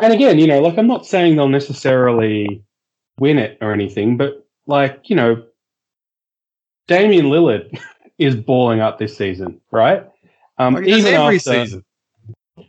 [0.01, 2.63] And again, you know, like I'm not saying they'll necessarily
[3.19, 5.43] win it or anything, but like, you know,
[6.87, 7.79] Damian Lillard
[8.17, 10.05] is balling up this season, right?
[10.57, 11.85] Um, Like, even every after, season.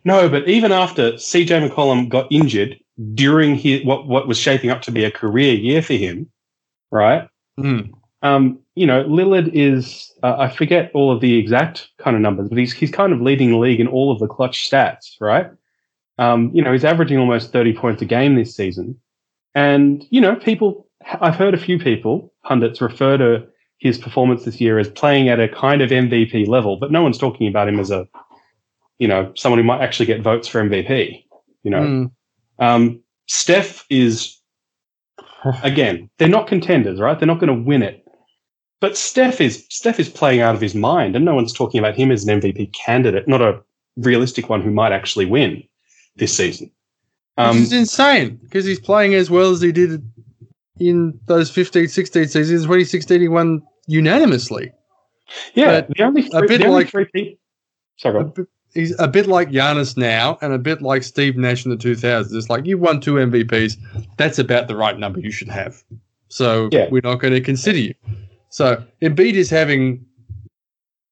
[0.04, 2.78] No, but even after CJ McCollum got injured
[3.14, 6.30] during his what what was shaping up to be a career year for him,
[6.90, 7.28] right?
[7.58, 7.92] Mm.
[8.22, 12.48] Um, you know, Lillard is uh, I forget all of the exact kind of numbers,
[12.48, 15.50] but he's he's kind of leading the league in all of the clutch stats, right?
[16.18, 18.98] Um, you know, he's averaging almost 30 points a game this season.
[19.54, 20.88] And, you know, people
[21.20, 23.46] I've heard a few people, pundits, refer to
[23.78, 27.18] his performance this year as playing at a kind of MVP level, but no one's
[27.18, 28.08] talking about him as a,
[28.98, 31.24] you know, someone who might actually get votes for MVP.
[31.62, 32.10] You know, Mm.
[32.58, 34.38] um, Steph is,
[35.62, 37.18] again, they're not contenders, right?
[37.18, 38.04] They're not going to win it.
[38.80, 41.96] But Steph is Steph is playing out of his mind, and no one's talking about
[41.96, 43.60] him as an MVP candidate, not a
[43.96, 45.62] realistic one who might actually win
[46.16, 46.70] this season.
[47.36, 50.02] Which Um, is insane because he's playing as well as he did
[50.78, 52.62] in those 15 16 seasons.
[52.62, 54.72] 2016, he won unanimously.
[55.54, 57.38] yeah, but the only a bit like- three people.
[57.96, 58.32] Sorry, A go on.
[58.34, 61.76] bit- He's a bit like Giannis now and a bit like Steve Nash in the
[61.76, 62.34] 2000s.
[62.34, 63.76] It's like you won two MVPs.
[64.16, 65.80] That's about the right number you should have.
[66.28, 66.88] So Yeah.
[66.90, 67.94] we're not going to consider you.
[68.48, 70.04] So Embiid is having,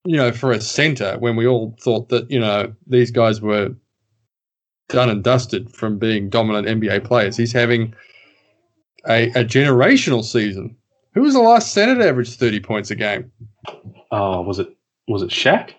[0.05, 3.73] you know, for a center when we all thought that, you know, these guys were
[4.93, 7.37] done and dusted from being dominant NBA players.
[7.37, 7.93] He's having
[9.09, 10.77] a, a generational season.
[11.15, 13.33] Who was the last center to average 30 points a game?
[14.13, 14.69] Oh, was it
[15.09, 15.73] was it Shaq?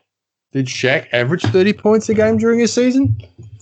[0.51, 3.17] Did Shaq average 30 points a game during his season?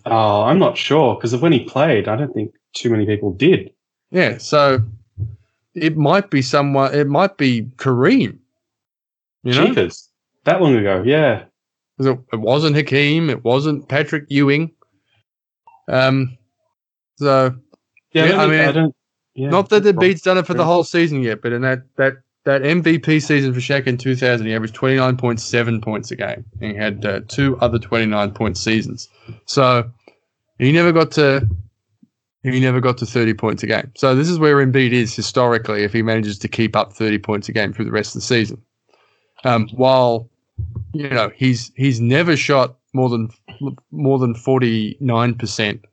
[0.06, 3.72] Oh, I'm not sure because when he played, I don't think too many people did.
[4.10, 4.80] Yeah, so
[5.76, 6.94] it might be someone.
[6.94, 8.40] It might be Kareem.
[9.44, 10.10] You know, Jeepers.
[10.44, 11.46] that long ago, yeah.
[12.00, 13.30] it, it wasn't Hakeem.
[13.30, 14.72] It wasn't Patrick Ewing.
[15.92, 16.38] Um,
[17.18, 17.56] so
[18.14, 18.96] Yeah, Yeah, I mean, I don't.
[19.34, 22.18] Yeah, not that Embiid's done it for the whole season yet, but in that that
[22.44, 26.44] that MVP season for Shaq in 2000, he averaged 29.7 points a game.
[26.60, 29.10] And he had uh, two other 29 point seasons.
[29.46, 29.90] So
[30.58, 31.48] he never got to
[32.44, 33.92] he never got to 30 points a game.
[33.96, 37.48] So this is where Embiid is historically if he manages to keep up 30 points
[37.50, 38.62] a game through the rest of the season.
[39.44, 40.30] Um, while
[40.94, 43.30] you know he's he's never shot more than
[43.92, 45.84] more than 49%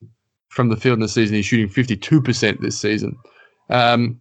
[0.49, 1.37] from the field in the season.
[1.37, 3.17] He's shooting 52% this season.
[3.71, 4.21] Um,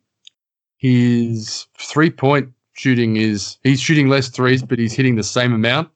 [0.77, 5.89] his three point shooting is he's shooting less threes, but he's hitting the same amount.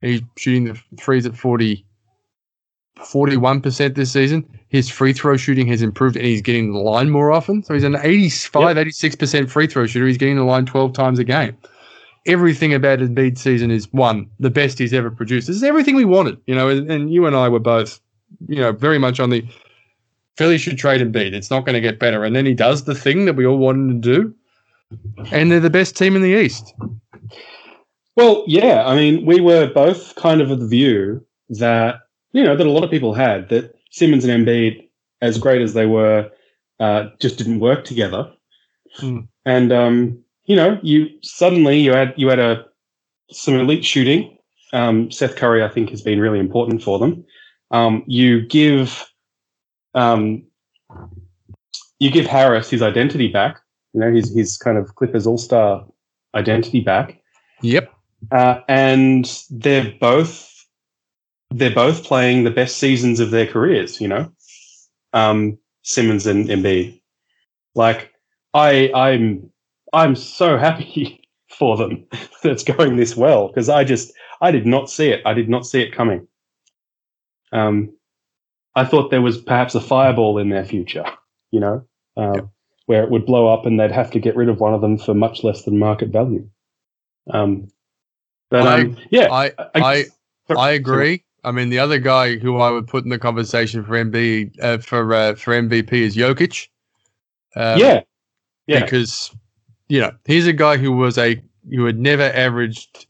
[0.00, 1.84] He's shooting the threes at 40,
[2.98, 4.48] 41% this season.
[4.68, 7.62] His free throw shooting has improved and he's getting the line more often.
[7.62, 10.06] So he's an 85, 86% free throw shooter.
[10.06, 11.56] He's getting the line 12 times a game.
[12.26, 15.46] Everything about Embiid's season is one, the best he's ever produced.
[15.46, 18.00] This is everything we wanted, you know, and, and you and I were both,
[18.48, 19.44] you know, very much on the
[20.36, 21.32] Philly should trade Embiid.
[21.32, 22.24] It's not going to get better.
[22.24, 24.34] And then he does the thing that we all wanted to do.
[25.32, 26.74] And they're the best team in the East.
[28.16, 28.86] Well, yeah.
[28.86, 32.00] I mean, we were both kind of of the view that
[32.32, 34.88] you know that a lot of people had that Simmons and Embiid,
[35.22, 36.30] as great as they were,
[36.80, 38.30] uh, just didn't work together.
[38.96, 39.20] Hmm.
[39.44, 42.64] And um, you know, you suddenly you had you had a
[43.30, 44.36] some elite shooting,
[44.72, 47.24] um, Seth Curry, I think, has been really important for them.
[47.70, 49.04] Um, you give
[49.94, 50.44] um,
[51.98, 53.60] you give Harris his identity back.
[53.92, 55.86] You know, his his kind of Clippers All Star
[56.34, 57.20] identity back.
[57.62, 57.92] Yep.
[58.30, 60.52] Uh, and they're both
[61.50, 64.00] they're both playing the best seasons of their careers.
[64.00, 64.32] You know,
[65.12, 67.00] um, Simmons and Embiid.
[67.74, 68.12] Like
[68.54, 69.50] I, I'm
[69.96, 72.06] I'm so happy for them
[72.42, 75.22] that it's going this well because I just I did not see it.
[75.24, 76.28] I did not see it coming.
[77.52, 77.96] Um,
[78.74, 81.04] I thought there was perhaps a fireball in their future,
[81.50, 81.82] you know,
[82.18, 82.48] um, yep.
[82.84, 84.98] where it would blow up and they'd have to get rid of one of them
[84.98, 86.46] for much less than market value.
[87.30, 87.68] Um,
[88.50, 91.24] but I, um, yeah, I I, I, I agree.
[91.42, 94.78] I mean, the other guy who I would put in the conversation for MB uh,
[94.78, 96.68] for uh, for MVP is Jokic.
[97.54, 98.02] Um, yeah,
[98.66, 99.34] yeah, because
[99.88, 103.06] you know he's a guy who was a who had never averaged,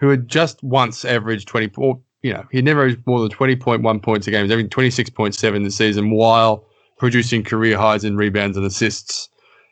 [0.00, 2.00] who had just once averaged twenty four.
[2.22, 4.44] You know, he never averaged more than twenty point one points a game.
[4.44, 6.64] He's averaging twenty six point seven this season, while
[6.98, 9.28] producing career highs in rebounds and assists.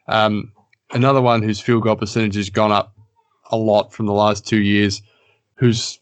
[0.09, 0.53] Um,
[0.93, 2.95] another one whose field goal percentage has gone up
[3.51, 5.03] a lot from the last two years,
[5.57, 5.99] who's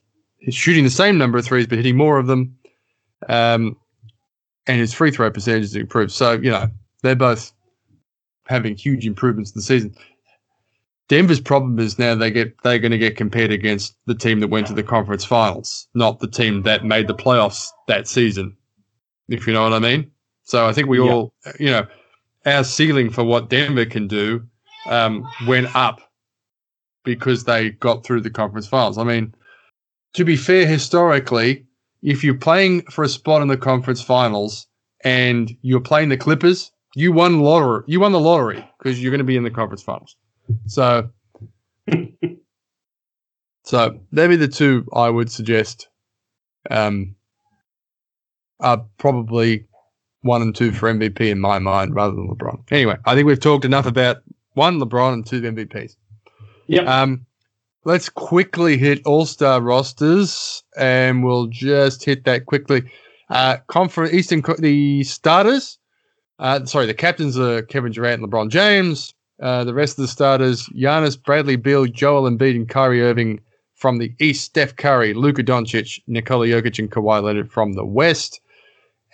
[0.51, 2.57] shooting the same number of threes but hitting more of them,
[3.29, 3.77] um,
[4.67, 6.13] and his free throw percentage has improved.
[6.13, 6.69] So you know
[7.03, 7.53] they're both
[8.47, 9.95] having huge improvements in the season.
[11.09, 14.49] Denver's problem is now they get they're going to get compared against the team that
[14.49, 18.57] went to the conference finals, not the team that made the playoffs that season.
[19.29, 20.11] If you know what I mean.
[20.45, 21.11] So I think we yeah.
[21.11, 21.87] all, you know,
[22.47, 24.47] our ceiling for what Denver can do
[24.87, 26.01] um, went up
[27.05, 28.99] because they got through the conference finals.
[28.99, 29.35] I mean,
[30.15, 31.67] to be fair, historically,
[32.03, 34.67] if you're playing for a spot in the conference finals
[35.03, 37.83] and you're playing the Clippers, you won lottery.
[37.87, 40.17] You won the lottery because you're going to be in the conference finals.
[40.67, 41.11] So,
[43.65, 45.89] so they'd be the two I would suggest.
[46.71, 47.17] Um,
[48.61, 49.67] are probably
[50.23, 52.63] one and two for MVP in my mind, rather than LeBron.
[52.71, 54.19] Anyway, I think we've talked enough about
[54.55, 55.97] one LeBron and two MVPs.
[56.67, 56.83] Yeah.
[56.83, 57.27] Um,
[57.85, 62.83] let's quickly hit All Star rosters, and we'll just hit that quickly.
[63.29, 65.79] Uh, conference Eastern, the starters
[66.39, 69.14] uh, sorry, the captains are Kevin Durant and LeBron James.
[69.41, 73.41] Uh, the rest of the starters: Giannis, Bradley Beal, Joel Embiid, and Kyrie Irving
[73.75, 74.45] from the East.
[74.45, 78.41] Steph Curry, Luka Doncic, Nikola Jokic, and Kawhi Leonard from the West.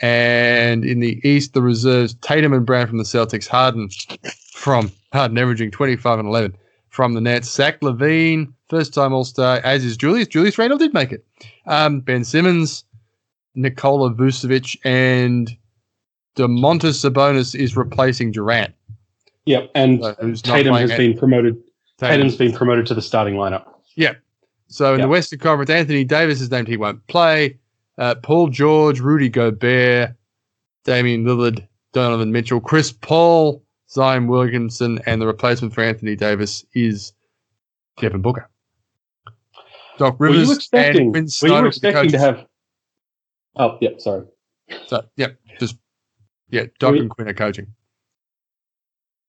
[0.03, 3.89] And in the East, the reserves: Tatum and Brown from the Celtics, Harden
[4.55, 6.57] from Harden averaging 25 and 11
[6.91, 10.29] from the Nets, Zach LaVine, first time All Star, as is Julius.
[10.29, 11.25] Julius Randle did make it.
[11.67, 12.85] Um, ben Simmons,
[13.55, 15.57] Nikola Vucevic, and
[16.37, 18.75] Domantas Sabonis is replacing Durant.
[19.51, 21.57] Yep, and so Tatum has been promoted.
[21.99, 23.65] Tatum's been promoted to the starting lineup.
[23.97, 24.23] Yep.
[24.69, 25.07] So in yep.
[25.07, 27.59] the Western Conference, Anthony Davis is named he won't play.
[27.99, 30.15] Uh, Paul George, Rudy Gobert,
[30.85, 37.13] Damian Lillard, Donovan Mitchell, Chris Paul, Zion Williamson, and the replacement for Anthony Davis is
[37.99, 38.49] Devin Booker.
[39.99, 42.47] Doc Rivers were you expecting, and Were you expecting to have?
[43.57, 44.27] Oh, yeah, sorry.
[44.87, 45.77] So, yep, just
[46.51, 47.75] yeah, Doc and Quin are coaching.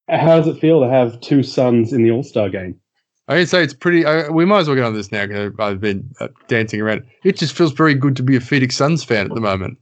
[0.09, 2.79] How does it feel to have two Suns in the All Star game?
[3.27, 4.05] I can say it's pretty.
[4.05, 7.05] Uh, we might as well get on this now because I've been uh, dancing around.
[7.23, 9.77] It just feels very good to be a Phoenix Suns fan at the moment.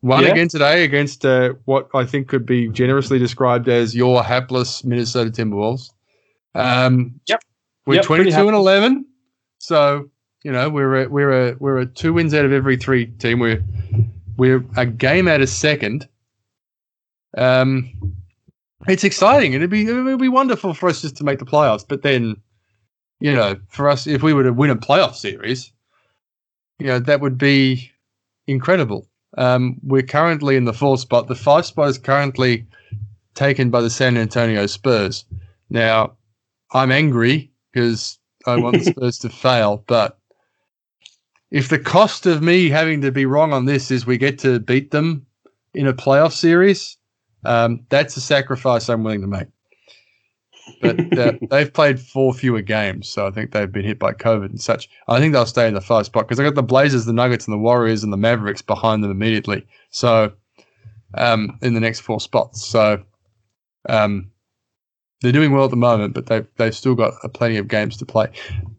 [0.00, 0.30] One yeah.
[0.30, 5.30] again today against uh, what I think could be generously described as your hapless Minnesota
[5.30, 5.90] Timberwolves.
[6.56, 7.40] Um, yep,
[7.86, 9.06] we're yep, twenty-two and eleven,
[9.58, 10.10] so
[10.42, 13.38] you know we're a, we're a we're a two wins out of every three team.
[13.38, 13.62] We're
[14.36, 16.08] we're a game out of second,
[17.38, 17.88] um,
[18.88, 19.52] it's exciting.
[19.52, 21.84] It'd be it'd be wonderful for us just to make the playoffs.
[21.86, 22.36] But then,
[23.20, 25.72] you know, for us, if we were to win a playoff series,
[26.78, 27.90] you know, that would be
[28.46, 29.08] incredible.
[29.38, 31.28] Um, we're currently in the fourth spot.
[31.28, 32.66] The five spot is currently
[33.34, 35.24] taken by the San Antonio Spurs.
[35.70, 36.12] Now,
[36.72, 40.18] I'm angry because I want the Spurs to fail, but
[41.50, 44.58] if the cost of me having to be wrong on this is we get to
[44.58, 45.26] beat them
[45.74, 46.96] in a playoff series,
[47.44, 49.48] um, that's a sacrifice I'm willing to make.
[50.80, 54.46] But uh, they've played four fewer games, so I think they've been hit by COVID
[54.46, 54.88] and such.
[55.08, 57.46] I think they'll stay in the five spot because I got the Blazers, the Nuggets,
[57.46, 59.66] and the Warriors and the Mavericks behind them immediately.
[59.90, 60.32] So
[61.14, 63.02] um, in the next four spots, so
[63.88, 64.30] um,
[65.20, 68.06] they're doing well at the moment, but they've they've still got plenty of games to
[68.06, 68.28] play.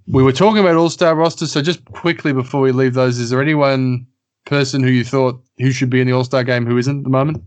[0.07, 3.29] We were talking about All Star rosters, so just quickly before we leave those, is
[3.29, 4.07] there anyone
[4.45, 7.03] person who you thought who should be in the All Star game who isn't at
[7.03, 7.43] the moment?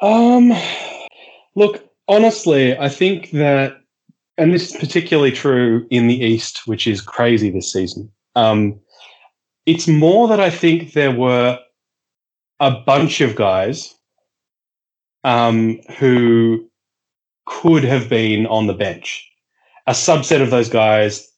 [0.00, 0.52] Um,
[1.54, 3.80] look, honestly, I think that,
[4.38, 8.10] and this is particularly true in the East, which is crazy this season.
[8.34, 8.78] Um,
[9.64, 11.58] it's more that I think there were
[12.60, 13.94] a bunch of guys
[15.24, 16.68] um, who
[17.46, 19.28] could have been on the bench.
[19.86, 21.28] A subset of those guys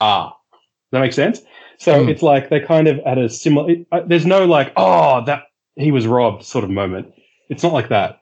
[0.00, 0.30] are.
[0.30, 0.60] Does
[0.92, 1.40] that make sense?
[1.78, 2.08] So Hmm.
[2.08, 3.70] it's like they kind of at a similar.
[3.70, 5.44] It, uh, there's no like, oh, that
[5.76, 7.12] he was robbed sort of moment.
[7.48, 8.20] It's not like that.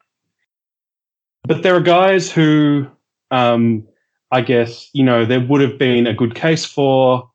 [1.44, 2.86] But there are guys who,
[3.30, 3.86] um,
[4.30, 7.30] I guess, you know, there would have been a good case for,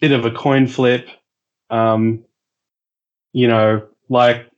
[0.00, 1.08] bit of a coin flip.
[1.70, 2.24] Um,
[3.32, 4.50] you know, like,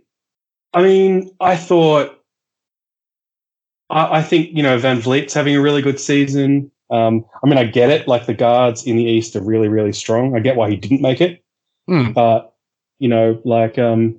[0.72, 2.18] I mean, I thought,
[3.90, 6.70] I, I think, you know, VanVleet's having a really good season.
[6.90, 8.08] Um, I mean, I get it.
[8.08, 10.36] Like the guards in the East are really, really strong.
[10.36, 11.42] I get why he didn't make it,
[11.86, 12.12] Hmm.
[12.12, 12.54] but
[12.98, 14.18] you know, like um,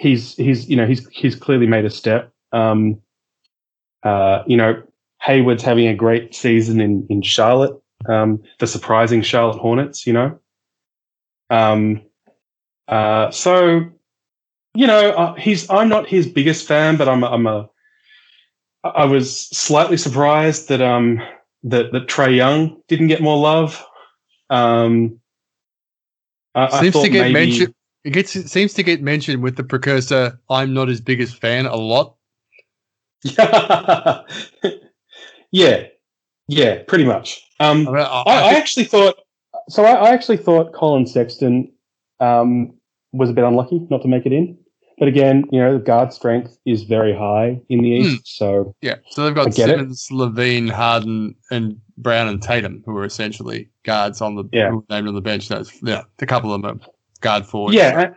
[0.00, 2.32] he's he's you know he's he's clearly made a step.
[2.52, 3.00] Um,
[4.02, 4.82] uh, you know,
[5.20, 7.80] Hayward's having a great season in in Charlotte.
[8.08, 10.06] Um, the surprising Charlotte Hornets.
[10.06, 10.38] You know,
[11.50, 12.02] um,
[12.88, 13.84] uh, so
[14.74, 17.68] you know, uh, he's I'm not his biggest fan, but I'm a, I'm a
[18.82, 21.20] I was slightly surprised that um
[21.64, 23.84] that that Trae Young didn't get more love.
[24.48, 25.20] Um,
[26.54, 27.74] I, I seems thought to get maybe- mentioned.
[28.04, 30.38] It gets it seems to get mentioned with the precursor.
[30.48, 32.16] I'm not his biggest fan a lot.
[35.50, 35.82] yeah,
[36.48, 37.46] yeah, pretty much.
[37.60, 39.16] Um, I, mean, I, I, I actually thought
[39.68, 39.84] so.
[39.84, 41.70] I, I actually thought Collin Sexton
[42.20, 42.72] um,
[43.12, 44.56] was a bit unlucky not to make it in.
[44.98, 47.88] But again, you know, the guard strength is very high in the.
[47.88, 48.36] East.
[48.36, 49.72] So yeah, so they've got get it.
[49.72, 54.70] Simmons, LaVine, Harden, and Brown and Tatum, who are essentially guards on the Yeah.
[54.88, 55.48] named on the bench.
[55.48, 56.80] That's yeah, a couple of them
[57.20, 57.76] guard forwards.
[57.76, 58.14] yeah,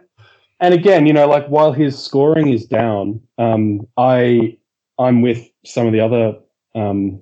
[0.60, 4.58] and, again, you know, like while his scoring is down, um, I
[4.99, 6.36] I'm with some of the other,
[6.76, 7.22] um,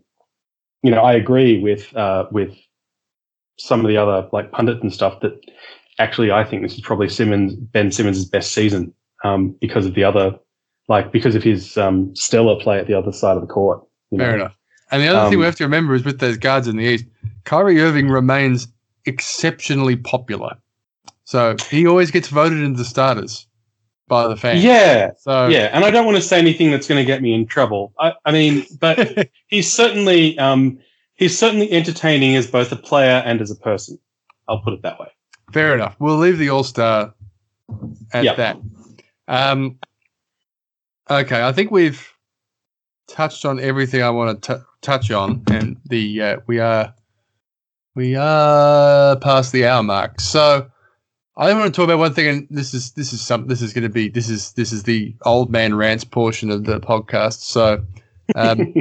[0.84, 2.54] you know, I agree with uh, with
[3.58, 5.40] some of the other like pundits and stuff that
[6.00, 10.04] actually I think this is probably Simmons Ben Simmons' best season um, because of the
[10.04, 10.38] other,
[10.88, 13.84] like because of his um, stellar play at the other side of the court.
[14.12, 14.36] you fair know.
[14.46, 14.58] enough.
[14.92, 16.84] And the other thing we Um, have to remember is with those guards in the
[16.84, 17.06] East,
[17.46, 18.68] Kyrie Irving remains
[19.06, 20.58] exceptionally popular.
[21.32, 23.48] So he always gets voted into starters
[24.10, 24.62] by the fans.
[24.66, 27.34] Yeah, So yeah, and I don't want to say anything that's going to get me
[27.34, 27.94] in trouble.
[27.98, 30.78] I, I mean, but he's certainly um,
[31.14, 33.98] he's certainly entertaining as both a player and as a person.
[34.50, 35.08] I'll put it that way.
[35.54, 35.96] Fair enough.
[36.00, 37.14] We'll leave the All Star
[38.12, 38.34] at Yeah.
[38.36, 38.58] that.
[39.30, 39.80] Um,
[41.10, 42.06] okay, I think we've
[43.08, 46.94] touched on everything I want to t- touch on, and the uh, we are
[47.96, 50.20] we are past the hour mark.
[50.20, 50.70] So
[51.38, 53.74] I want to talk about one thing, and this is this is some this is
[53.74, 57.42] going to be this is this is the old man rants portion of the podcast.
[57.42, 57.84] So,
[58.36, 58.74] um,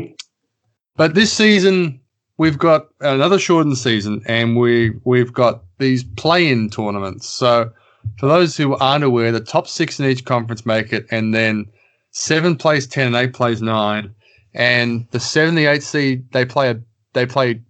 [0.96, 2.01] but this season
[2.38, 7.28] we've got another shortened season, and we we've got these play-in tournaments.
[7.28, 7.70] So,
[8.18, 11.66] for those who aren't aware, the top six in each conference make it, and then
[12.11, 14.12] seven plays ten and eight plays nine,
[14.55, 16.80] and the seven, the eight seed they play a
[17.12, 17.61] they play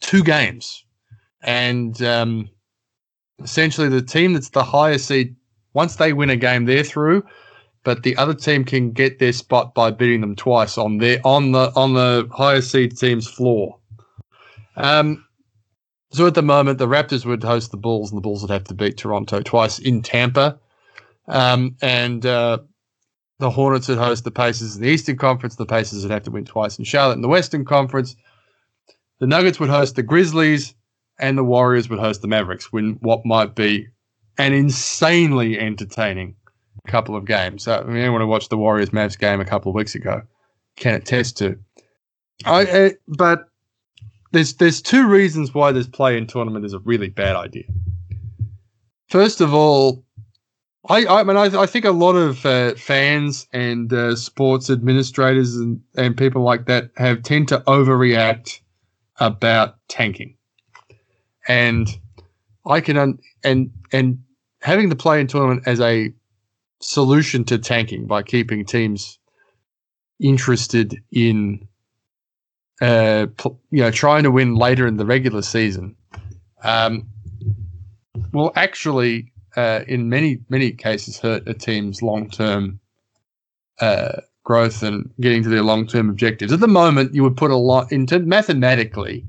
[0.00, 0.84] two games,
[1.42, 2.50] and um,
[3.42, 5.34] essentially the team that's the highest seed
[5.74, 7.22] once they win a game they're through
[7.84, 11.52] but the other team can get their spot by beating them twice on their on
[11.52, 13.78] the on the highest seed team's floor.
[14.76, 15.24] Um
[16.12, 18.64] so at the moment the raptors would host the bulls and the bulls would have
[18.64, 20.58] to beat toronto twice in tampa.
[21.28, 22.58] Um and uh
[23.38, 25.56] the hornets would host the pacers in the eastern conference.
[25.56, 28.14] The pacers would have to win twice in charlotte in the western conference.
[29.18, 30.74] The nuggets would host the grizzlies
[31.22, 33.86] and the Warriors would host the Mavericks, win what might be
[34.36, 36.34] an insanely entertaining
[36.88, 37.68] couple of games.
[37.68, 40.22] Uh, I mean, anyone who watched the Warriors Mavs game a couple of weeks ago
[40.76, 41.56] can attest to.
[42.44, 43.44] I, but
[44.32, 47.64] there's there's two reasons why this play-in tournament is a really bad idea.
[49.08, 50.04] First of all,
[50.88, 55.54] I I mean I, I think a lot of uh, fans and uh, sports administrators
[55.54, 58.58] and, and people like that have tend to overreact
[59.20, 60.36] about tanking
[61.48, 61.88] and
[62.66, 64.18] I can un- and and
[64.60, 66.12] having the play in tournament as a
[66.80, 69.18] solution to tanking by keeping teams
[70.20, 71.66] interested in
[72.80, 75.94] uh pl- you know trying to win later in the regular season
[76.62, 77.06] um
[78.32, 82.78] will actually uh in many many cases hurt a team's long-term
[83.80, 86.52] uh growth and getting to their long-term objectives.
[86.52, 89.24] At the moment you would put a lot into mathematically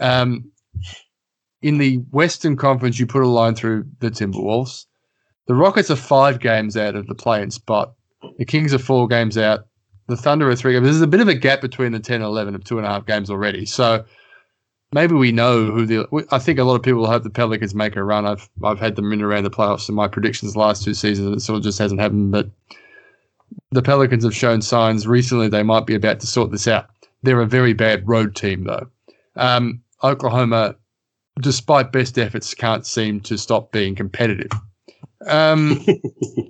[0.00, 0.50] um
[1.64, 4.84] in the Western Conference, you put a line through the Timberwolves.
[5.46, 7.94] The Rockets are five games out of the playing spot.
[8.36, 9.66] The Kings are four games out.
[10.06, 10.84] The Thunder are three games.
[10.84, 12.90] There's a bit of a gap between the 10 and 11 of two and a
[12.90, 13.64] half games already.
[13.64, 14.04] So
[14.92, 16.26] maybe we know who the.
[16.30, 18.26] I think a lot of people hope the Pelicans make a run.
[18.26, 21.34] I've I've had them in around the playoffs in my predictions the last two seasons.
[21.34, 22.30] It sort of just hasn't happened.
[22.30, 22.50] But
[23.70, 26.90] the Pelicans have shown signs recently they might be about to sort this out.
[27.22, 28.86] They're a very bad road team though.
[29.34, 30.76] Um, Oklahoma,
[31.40, 34.50] despite best efforts, can't seem to stop being competitive.
[35.26, 35.84] Um,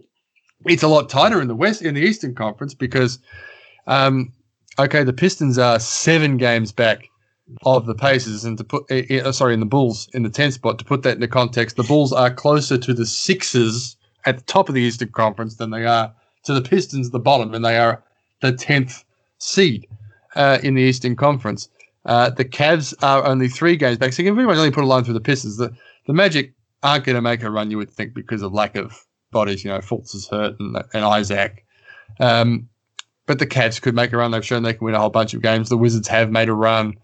[0.66, 3.18] it's a lot tighter in the West in the Eastern Conference because,
[3.86, 4.32] um,
[4.78, 7.08] okay, the Pistons are seven games back
[7.64, 10.78] of the Pacers, and to put uh, sorry in the Bulls in the tenth spot.
[10.78, 14.68] To put that into context, the Bulls are closer to the Sixers at the top
[14.68, 16.12] of the Eastern Conference than they are
[16.44, 18.02] to the Pistons at the bottom, and they are
[18.40, 19.04] the tenth
[19.38, 19.86] seed
[20.36, 21.68] uh, in the Eastern Conference.
[22.04, 24.84] Uh, the Cavs are only three games back, so you can pretty much only put
[24.84, 25.56] a line through the Pistons.
[25.56, 25.74] The
[26.06, 26.52] the Magic
[26.82, 29.64] aren't going to make a run, you would think, because of lack of bodies.
[29.64, 31.64] You know, Fultz is hurt and, and Isaac.
[32.20, 32.68] Um,
[33.26, 34.32] but the Cavs could make a run.
[34.32, 35.70] They've shown they can win a whole bunch of games.
[35.70, 36.94] The Wizards have made a run.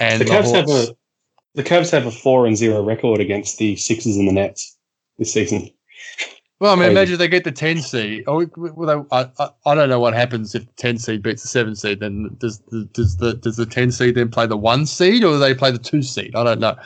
[0.00, 0.96] And the Cavs have a
[1.54, 4.76] the Cavs have a four and zero record against the Sixers and the Nets
[5.18, 5.70] this season.
[6.60, 8.24] Well, I mean, imagine they get the ten seed.
[8.26, 11.48] Oh, well, I, I, I don't know what happens if the ten seed beats the
[11.48, 12.00] seven seed.
[12.00, 15.34] Then does the does the does the ten seed then play the one seed or
[15.34, 16.34] do they play the two seed?
[16.34, 16.76] I don't know.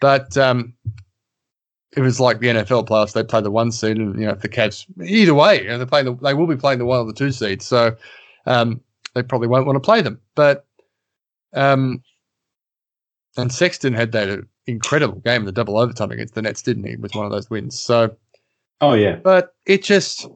[0.00, 0.74] But um,
[1.96, 3.12] it was like the NFL playoffs.
[3.12, 5.78] They play the one seed, and you know if the Cavs either way, you know,
[5.78, 7.62] they play the they will be playing the one or the two seed.
[7.62, 7.96] So
[8.46, 8.80] um,
[9.14, 10.20] they probably won't want to play them.
[10.34, 10.66] But
[11.52, 12.02] um,
[13.36, 16.96] and Sexton had that incredible game in the double overtime against the Nets, didn't he?
[16.96, 17.78] With one of those wins.
[17.78, 18.16] So,
[18.80, 19.16] oh yeah.
[19.16, 20.26] But it just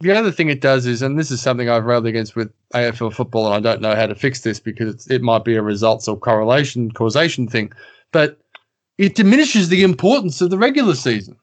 [0.00, 3.12] the other thing it does is, and this is something I've railed against with AFL
[3.12, 6.06] football, and I don't know how to fix this because it might be a results
[6.08, 7.72] or correlation causation thing,
[8.12, 8.38] but
[8.98, 11.36] it diminishes the importance of the regular season.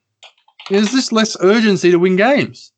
[0.70, 2.72] There's this less urgency to win games.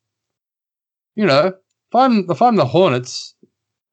[1.15, 3.35] You know, if I'm if I'm the Hornets,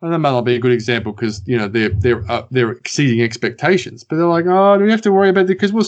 [0.00, 2.72] and that might not be a good example because you know they're they're uh, they're
[2.72, 4.05] exceeding expectations.
[4.05, 5.86] But they're like, oh, do we have to worry about it because we'll,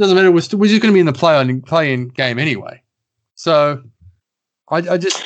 [0.00, 0.30] doesn't matter.
[0.30, 2.82] We're, we're just going to be in the play on play in game anyway.
[3.34, 3.82] So
[4.68, 5.22] I, I just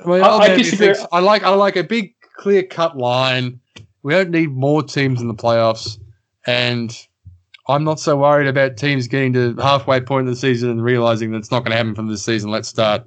[0.00, 0.94] I, mean, I, I disagree.
[1.12, 3.60] I like I like a big clear cut line.
[4.02, 5.98] We don't need more teams in the playoffs,
[6.46, 6.96] and
[7.68, 11.32] I'm not so worried about teams getting to halfway point of the season and realizing
[11.32, 12.50] that it's not going to happen from this season.
[12.50, 13.04] Let's start,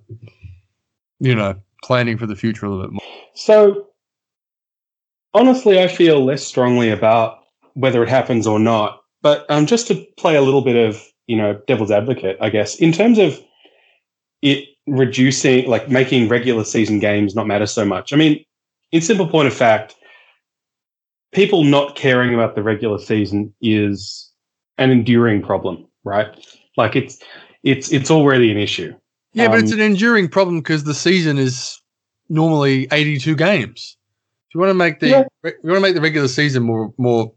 [1.19, 3.01] you know, planning for the future a little bit more.
[3.35, 3.87] So
[5.33, 7.39] honestly, I feel less strongly about
[7.73, 9.01] whether it happens or not.
[9.21, 12.75] But um, just to play a little bit of you know devil's advocate, I guess
[12.75, 13.39] in terms of
[14.41, 18.13] it reducing, like making regular season games not matter so much.
[18.13, 18.43] I mean,
[18.91, 19.95] in simple point of fact,
[21.31, 24.31] people not caring about the regular season is
[24.77, 26.27] an enduring problem, right?
[26.77, 27.19] Like it's
[27.63, 28.93] it's it's already an issue.
[29.33, 31.79] Yeah, um, but it's um, an enduring problem because the season is
[32.29, 33.97] normally 82 games.
[34.49, 35.23] If you want to make the yeah.
[35.43, 37.31] you want to make the regular season more more,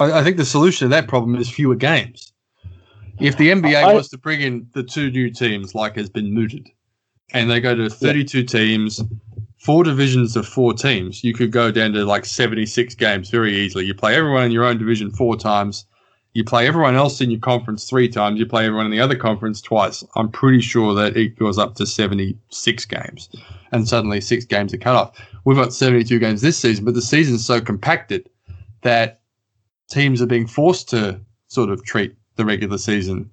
[0.00, 2.32] I, I, think the solution to that problem is fewer games.
[3.20, 6.32] If the NBA I, wants to bring in the two new teams, like has been
[6.32, 6.68] mooted,
[7.32, 8.46] and they go to 32 yeah.
[8.46, 9.02] teams,
[9.58, 13.84] four divisions of four teams, you could go down to like 76 games very easily.
[13.84, 15.84] You play everyone in your own division four times.
[16.32, 18.38] You play everyone else in your conference three times.
[18.38, 20.04] You play everyone in the other conference twice.
[20.14, 23.28] I'm pretty sure that it goes up to 76 games,
[23.72, 27.02] and suddenly six games are cut off we've got 72 games this season, but the
[27.02, 28.28] season's so compacted
[28.82, 29.19] that
[29.90, 33.30] teams are being forced to sort of treat the regular season.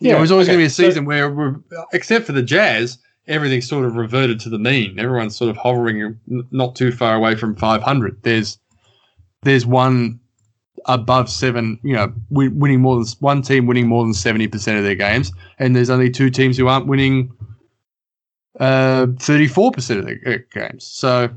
[0.00, 0.56] Yeah, it was always okay.
[0.56, 1.56] going to be a season so, where,
[1.92, 4.98] except for the Jazz, everything's sort of reverted to the mean.
[4.98, 6.18] Everyone's sort of hovering
[6.50, 8.22] not too far away from 500.
[8.22, 8.58] There's
[9.42, 10.18] there's one
[10.86, 14.94] above seven, you know, winning more than one team winning more than 70% of their
[14.94, 17.30] games, and there's only two teams who aren't winning
[18.58, 20.84] uh, 34% of the games.
[20.84, 21.28] So,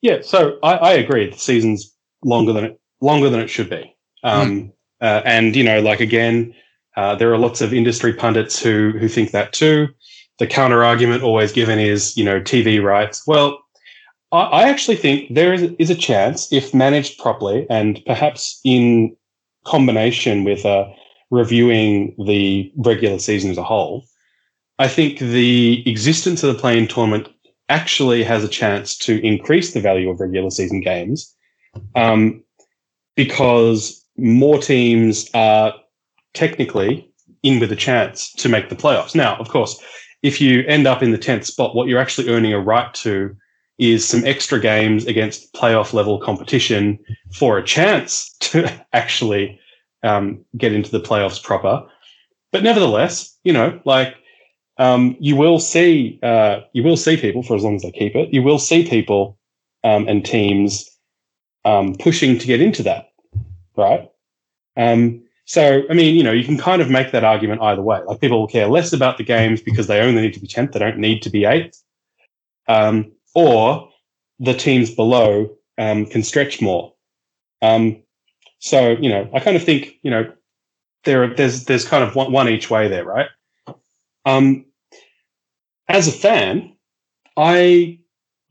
[0.00, 1.30] yeah, so I, I, agree.
[1.30, 1.94] The season's
[2.24, 3.94] longer than it longer than it should be.
[4.22, 4.72] Um, mm.
[5.00, 6.54] uh, and you know, like again,
[6.96, 9.88] uh, there are lots of industry pundits who who think that too.
[10.38, 13.26] The counter argument always given is, you know, TV rights.
[13.26, 13.58] Well,
[14.32, 19.14] I, I actually think there is, is a chance, if managed properly, and perhaps in
[19.64, 20.86] combination with uh,
[21.30, 24.04] reviewing the regular season as a whole,
[24.78, 27.28] I think the existence of the play-in tournament
[27.68, 31.34] actually has a chance to increase the value of regular season games
[31.94, 32.42] um,
[33.16, 35.74] because more teams are
[36.34, 37.08] technically
[37.42, 39.14] in with a chance to make the playoffs.
[39.14, 39.82] Now, of course,
[40.22, 43.36] if you end up in the 10th spot, what you're actually earning a right to
[43.78, 46.98] is some extra games against playoff level competition
[47.32, 49.58] for a chance to actually
[50.02, 51.82] um, get into the playoffs proper.
[52.52, 54.14] But nevertheless, you know, like
[54.78, 58.14] um, you will see uh, you will see people for as long as they keep
[58.14, 58.32] it.
[58.32, 59.38] You will see people
[59.84, 60.88] um, and teams
[61.64, 63.12] um, pushing to get into that,
[63.76, 64.10] right?
[64.76, 68.00] Um, so, I mean, you know, you can kind of make that argument either way.
[68.06, 70.72] Like people will care less about the games because they only need to be 10th,
[70.72, 71.82] they don't need to be 8th.
[72.68, 73.88] Um, or
[74.38, 76.92] the teams below um, can stretch more.
[77.60, 78.02] Um,
[78.58, 80.32] so, you know, I kind of think, you know,
[81.04, 83.28] there there's there's kind of one, one each way there, right?
[84.24, 84.66] Um,
[85.88, 86.76] as a fan,
[87.36, 87.98] I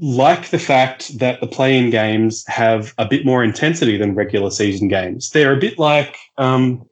[0.01, 4.87] like the fact that the play-in games have a bit more intensity than regular season
[4.87, 5.29] games.
[5.29, 6.83] They're a bit like, um,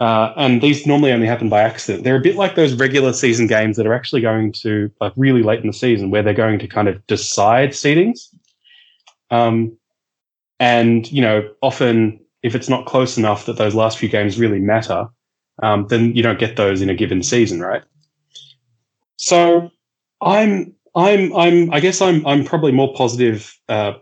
[0.00, 2.02] uh, and these normally only happen by accident.
[2.02, 5.44] They're a bit like those regular season games that are actually going to like really
[5.44, 8.34] late in the season, where they're going to kind of decide seedings.
[9.30, 9.78] Um,
[10.58, 14.58] and you know, often if it's not close enough that those last few games really
[14.58, 15.06] matter,
[15.62, 17.82] um, then you don't get those in a given season, right?
[19.16, 19.70] So
[20.20, 23.94] I'm I'm I'm I guess I'm I'm probably more positive uh,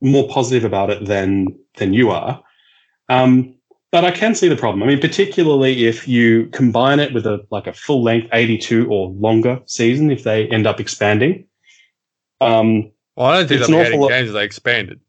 [0.00, 2.42] more positive about it than than you are.
[3.08, 3.54] Um,
[3.90, 4.82] but I can see the problem.
[4.82, 9.10] I mean, particularly if you combine it with a like a full length 82 or
[9.10, 11.46] longer season, if they end up expanding.
[12.40, 15.00] Um, well, I don't think they'll be getting games they expanded.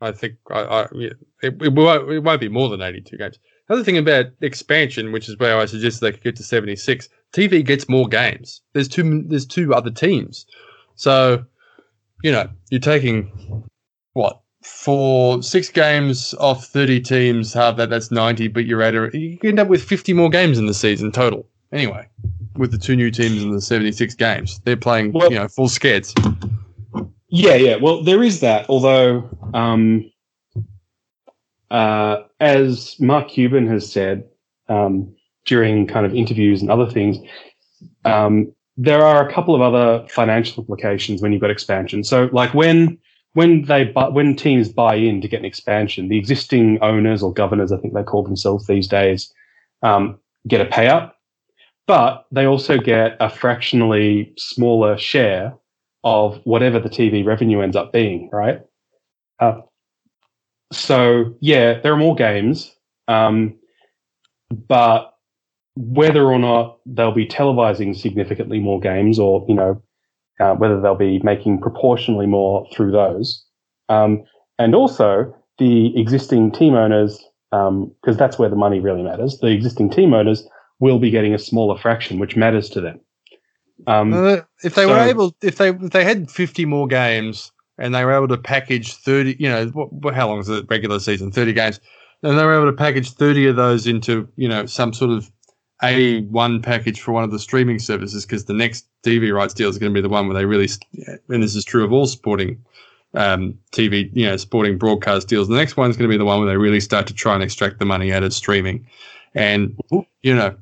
[0.00, 3.38] I think I, I, it, it, won't, it won't be more than 82 games.
[3.66, 7.08] The other thing about expansion, which is where I suggested they could get to 76,
[7.32, 8.62] TV gets more games.
[8.72, 9.24] There's two.
[9.24, 10.46] There's two other teams.
[10.98, 11.44] So,
[12.24, 13.64] you know, you're taking
[14.12, 19.16] what for six games off 30 teams, half that, that's 90, but you're at a,
[19.16, 21.48] you end up with 50 more games in the season total.
[21.72, 22.06] Anyway,
[22.56, 25.68] with the two new teams in the 76 games, they're playing, well, you know, full
[25.68, 26.12] skates.
[27.28, 27.76] Yeah, yeah.
[27.76, 30.10] Well, there is that, although, um,
[31.70, 34.24] uh, as Mark Cuban has said
[34.68, 35.14] um,
[35.44, 37.18] during kind of interviews and other things,
[38.04, 42.04] um, there are a couple of other financial implications when you've got expansion.
[42.04, 42.96] So, like when
[43.34, 47.72] when they when teams buy in to get an expansion, the existing owners or governors,
[47.72, 49.34] I think they call themselves these days,
[49.82, 51.12] um, get a payout,
[51.88, 55.54] but they also get a fractionally smaller share
[56.04, 58.30] of whatever the TV revenue ends up being.
[58.32, 58.60] Right.
[59.40, 59.60] Uh,
[60.72, 62.72] so yeah, there are more games,
[63.08, 63.56] um,
[64.68, 65.14] but
[65.78, 69.80] whether or not they'll be televising significantly more games or, you know,
[70.40, 73.44] uh, whether they'll be making proportionally more through those.
[73.88, 74.24] Um,
[74.58, 77.16] and also the existing team owners,
[77.50, 80.46] because um, that's where the money really matters, the existing team owners
[80.80, 83.00] will be getting a smaller fraction, which matters to them.
[83.86, 87.52] Um, uh, if they so, were able, if they if they had fifty more games
[87.78, 90.98] and they were able to package thirty, you know, what, how long is the regular
[90.98, 91.30] season?
[91.30, 91.78] Thirty games,
[92.24, 95.30] and they were able to package thirty of those into you know some sort of
[95.82, 99.68] a one package for one of the streaming services because the next TV rights deal
[99.68, 100.68] is going to be the one where they really,
[101.28, 102.62] and this is true of all sporting
[103.14, 105.48] um, TV, you know, sporting broadcast deals.
[105.48, 107.34] The next one is going to be the one where they really start to try
[107.34, 108.86] and extract the money out of streaming.
[109.34, 109.78] And,
[110.22, 110.56] you know,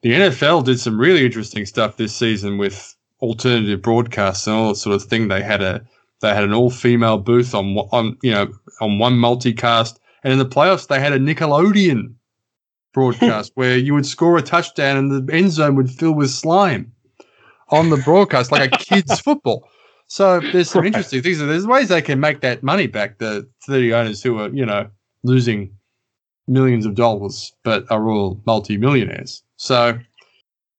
[0.00, 4.76] the NFL did some really interesting stuff this season with alternative broadcasts and all that
[4.76, 5.28] sort of thing.
[5.28, 5.84] They had a,
[6.20, 9.98] they had an all female booth on, on, you know, on one multicast.
[10.24, 12.14] And in the playoffs, they had a Nickelodeon
[12.92, 16.92] broadcast where you would score a touchdown and the end zone would fill with slime
[17.68, 19.68] on the broadcast, like a kid's football.
[20.06, 21.38] So there's some interesting things.
[21.38, 23.18] There's ways they can make that money back.
[23.18, 24.88] The 30 owners who are, you know,
[25.22, 25.74] losing
[26.46, 29.42] millions of dollars, but are all multi-millionaires.
[29.56, 29.98] So,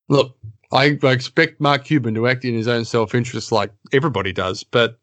[0.07, 0.37] look,
[0.71, 4.63] I, I expect Mark Cuban to act in his own self-interest, like everybody does.
[4.63, 4.99] But,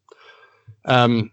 [0.85, 1.33] um,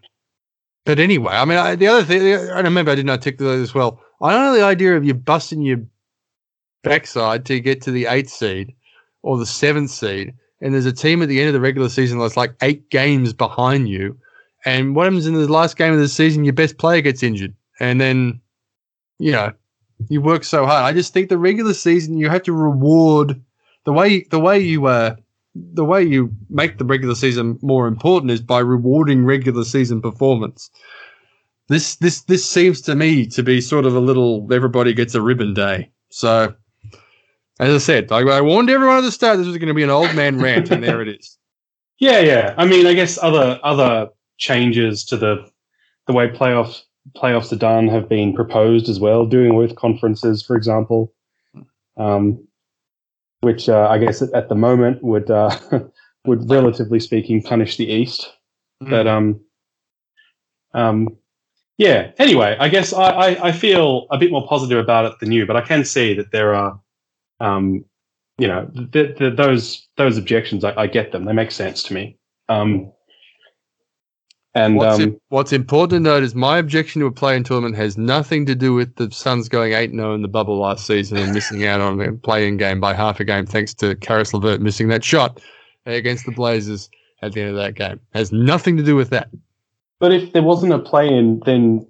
[0.84, 4.00] but anyway, I mean, I, the other thing, I remember I didn't articulate as well.
[4.20, 5.80] I don't know the idea of you busting your
[6.82, 8.74] backside to get to the eighth seed
[9.22, 12.18] or the seventh seed, and there's a team at the end of the regular season
[12.18, 14.16] that's like eight games behind you.
[14.64, 16.44] And what happens in the last game of the season?
[16.44, 18.40] Your best player gets injured, and then
[19.18, 19.52] you know
[20.08, 20.84] you work so hard.
[20.84, 23.40] I just think the regular season you have to reward
[23.84, 25.16] the way the way you uh
[25.54, 30.70] the way you make the regular season more important is by rewarding regular season performance.
[31.68, 35.20] This this this seems to me to be sort of a little everybody gets a
[35.22, 35.90] ribbon day.
[36.10, 36.54] So
[37.60, 39.82] as I said, I, I warned everyone at the start this was going to be
[39.82, 41.36] an old man rant, and there it is.
[42.00, 42.54] Yeah, yeah.
[42.56, 45.50] I mean, I guess other other changes to the
[46.06, 46.82] the way playoffs
[47.16, 49.26] playoffs are done have been proposed as well.
[49.26, 51.12] Doing with conferences, for example,
[51.96, 52.46] um,
[53.40, 55.50] which uh, I guess at, the moment would uh,
[56.24, 58.32] would relatively speaking punish the East.
[58.80, 58.90] Mm.
[58.90, 59.40] But um,
[60.74, 61.17] um,
[61.78, 62.10] yeah.
[62.18, 65.46] Anyway, I guess I, I, I, feel a bit more positive about it than you,
[65.46, 66.78] but I can see that there are,
[67.40, 67.84] um,
[68.36, 70.64] you know, the, the, those those objections.
[70.64, 72.18] I, I, get them; they make sense to me.
[72.48, 72.92] Um,
[74.54, 77.96] And what's, um, what's important to note is my objection to a play-in tournament has
[77.96, 81.64] nothing to do with the Suns going 8-0 in the bubble last season and missing
[81.64, 85.04] out on a play-in game by half a game thanks to Caris LeVert missing that
[85.04, 85.40] shot
[85.86, 86.90] against the Blazers
[87.22, 88.00] at the end of that game.
[88.14, 89.28] Has nothing to do with that.
[90.00, 91.86] But if there wasn't a play in, then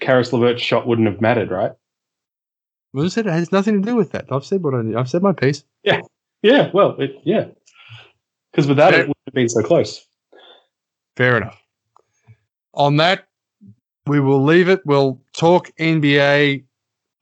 [0.00, 1.72] Caris LeVert's shot wouldn't have mattered, right?
[2.92, 4.26] Well, I said it has nothing to do with that.
[4.30, 5.64] I've said what I I've said my piece.
[5.82, 6.00] Yeah,
[6.42, 6.70] Yeah.
[6.74, 7.46] well, it, yeah.
[8.50, 8.98] Because without Yeah.
[8.98, 10.06] it, it wouldn't have been so close.
[11.16, 11.58] Fair enough.
[12.74, 13.26] On that,
[14.06, 14.80] we will leave it.
[14.84, 16.64] We'll talk NBA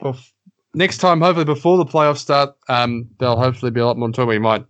[0.03, 0.33] bef-
[0.75, 2.57] next time, hopefully before the playoffs start.
[2.69, 4.29] Um, there'll hopefully be a lot more to talk.
[4.29, 4.65] We might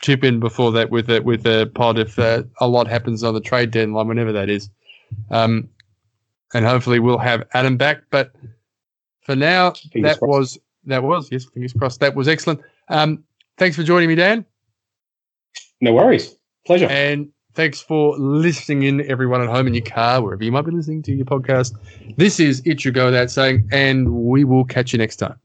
[0.00, 3.34] chip in before that with a, with a pod if uh, a lot happens on
[3.34, 4.70] the trade deadline, whenever that is.
[5.30, 5.68] Um,
[6.54, 8.02] and hopefully we'll have Adam back.
[8.10, 8.32] But
[9.22, 10.38] for now, Fingers that crossed.
[10.38, 12.00] was that was yes, fingers crossed.
[12.00, 12.60] That was excellent.
[12.88, 13.24] Um,
[13.58, 14.44] thanks for joining me, Dan.
[15.80, 16.34] No worries.
[16.66, 16.86] Pleasure.
[16.86, 20.70] And thanks for listening in, everyone at home in your car, wherever you might be
[20.70, 21.74] listening to your podcast.
[22.16, 25.36] This is It Should Go Without Saying, and we will catch you next time.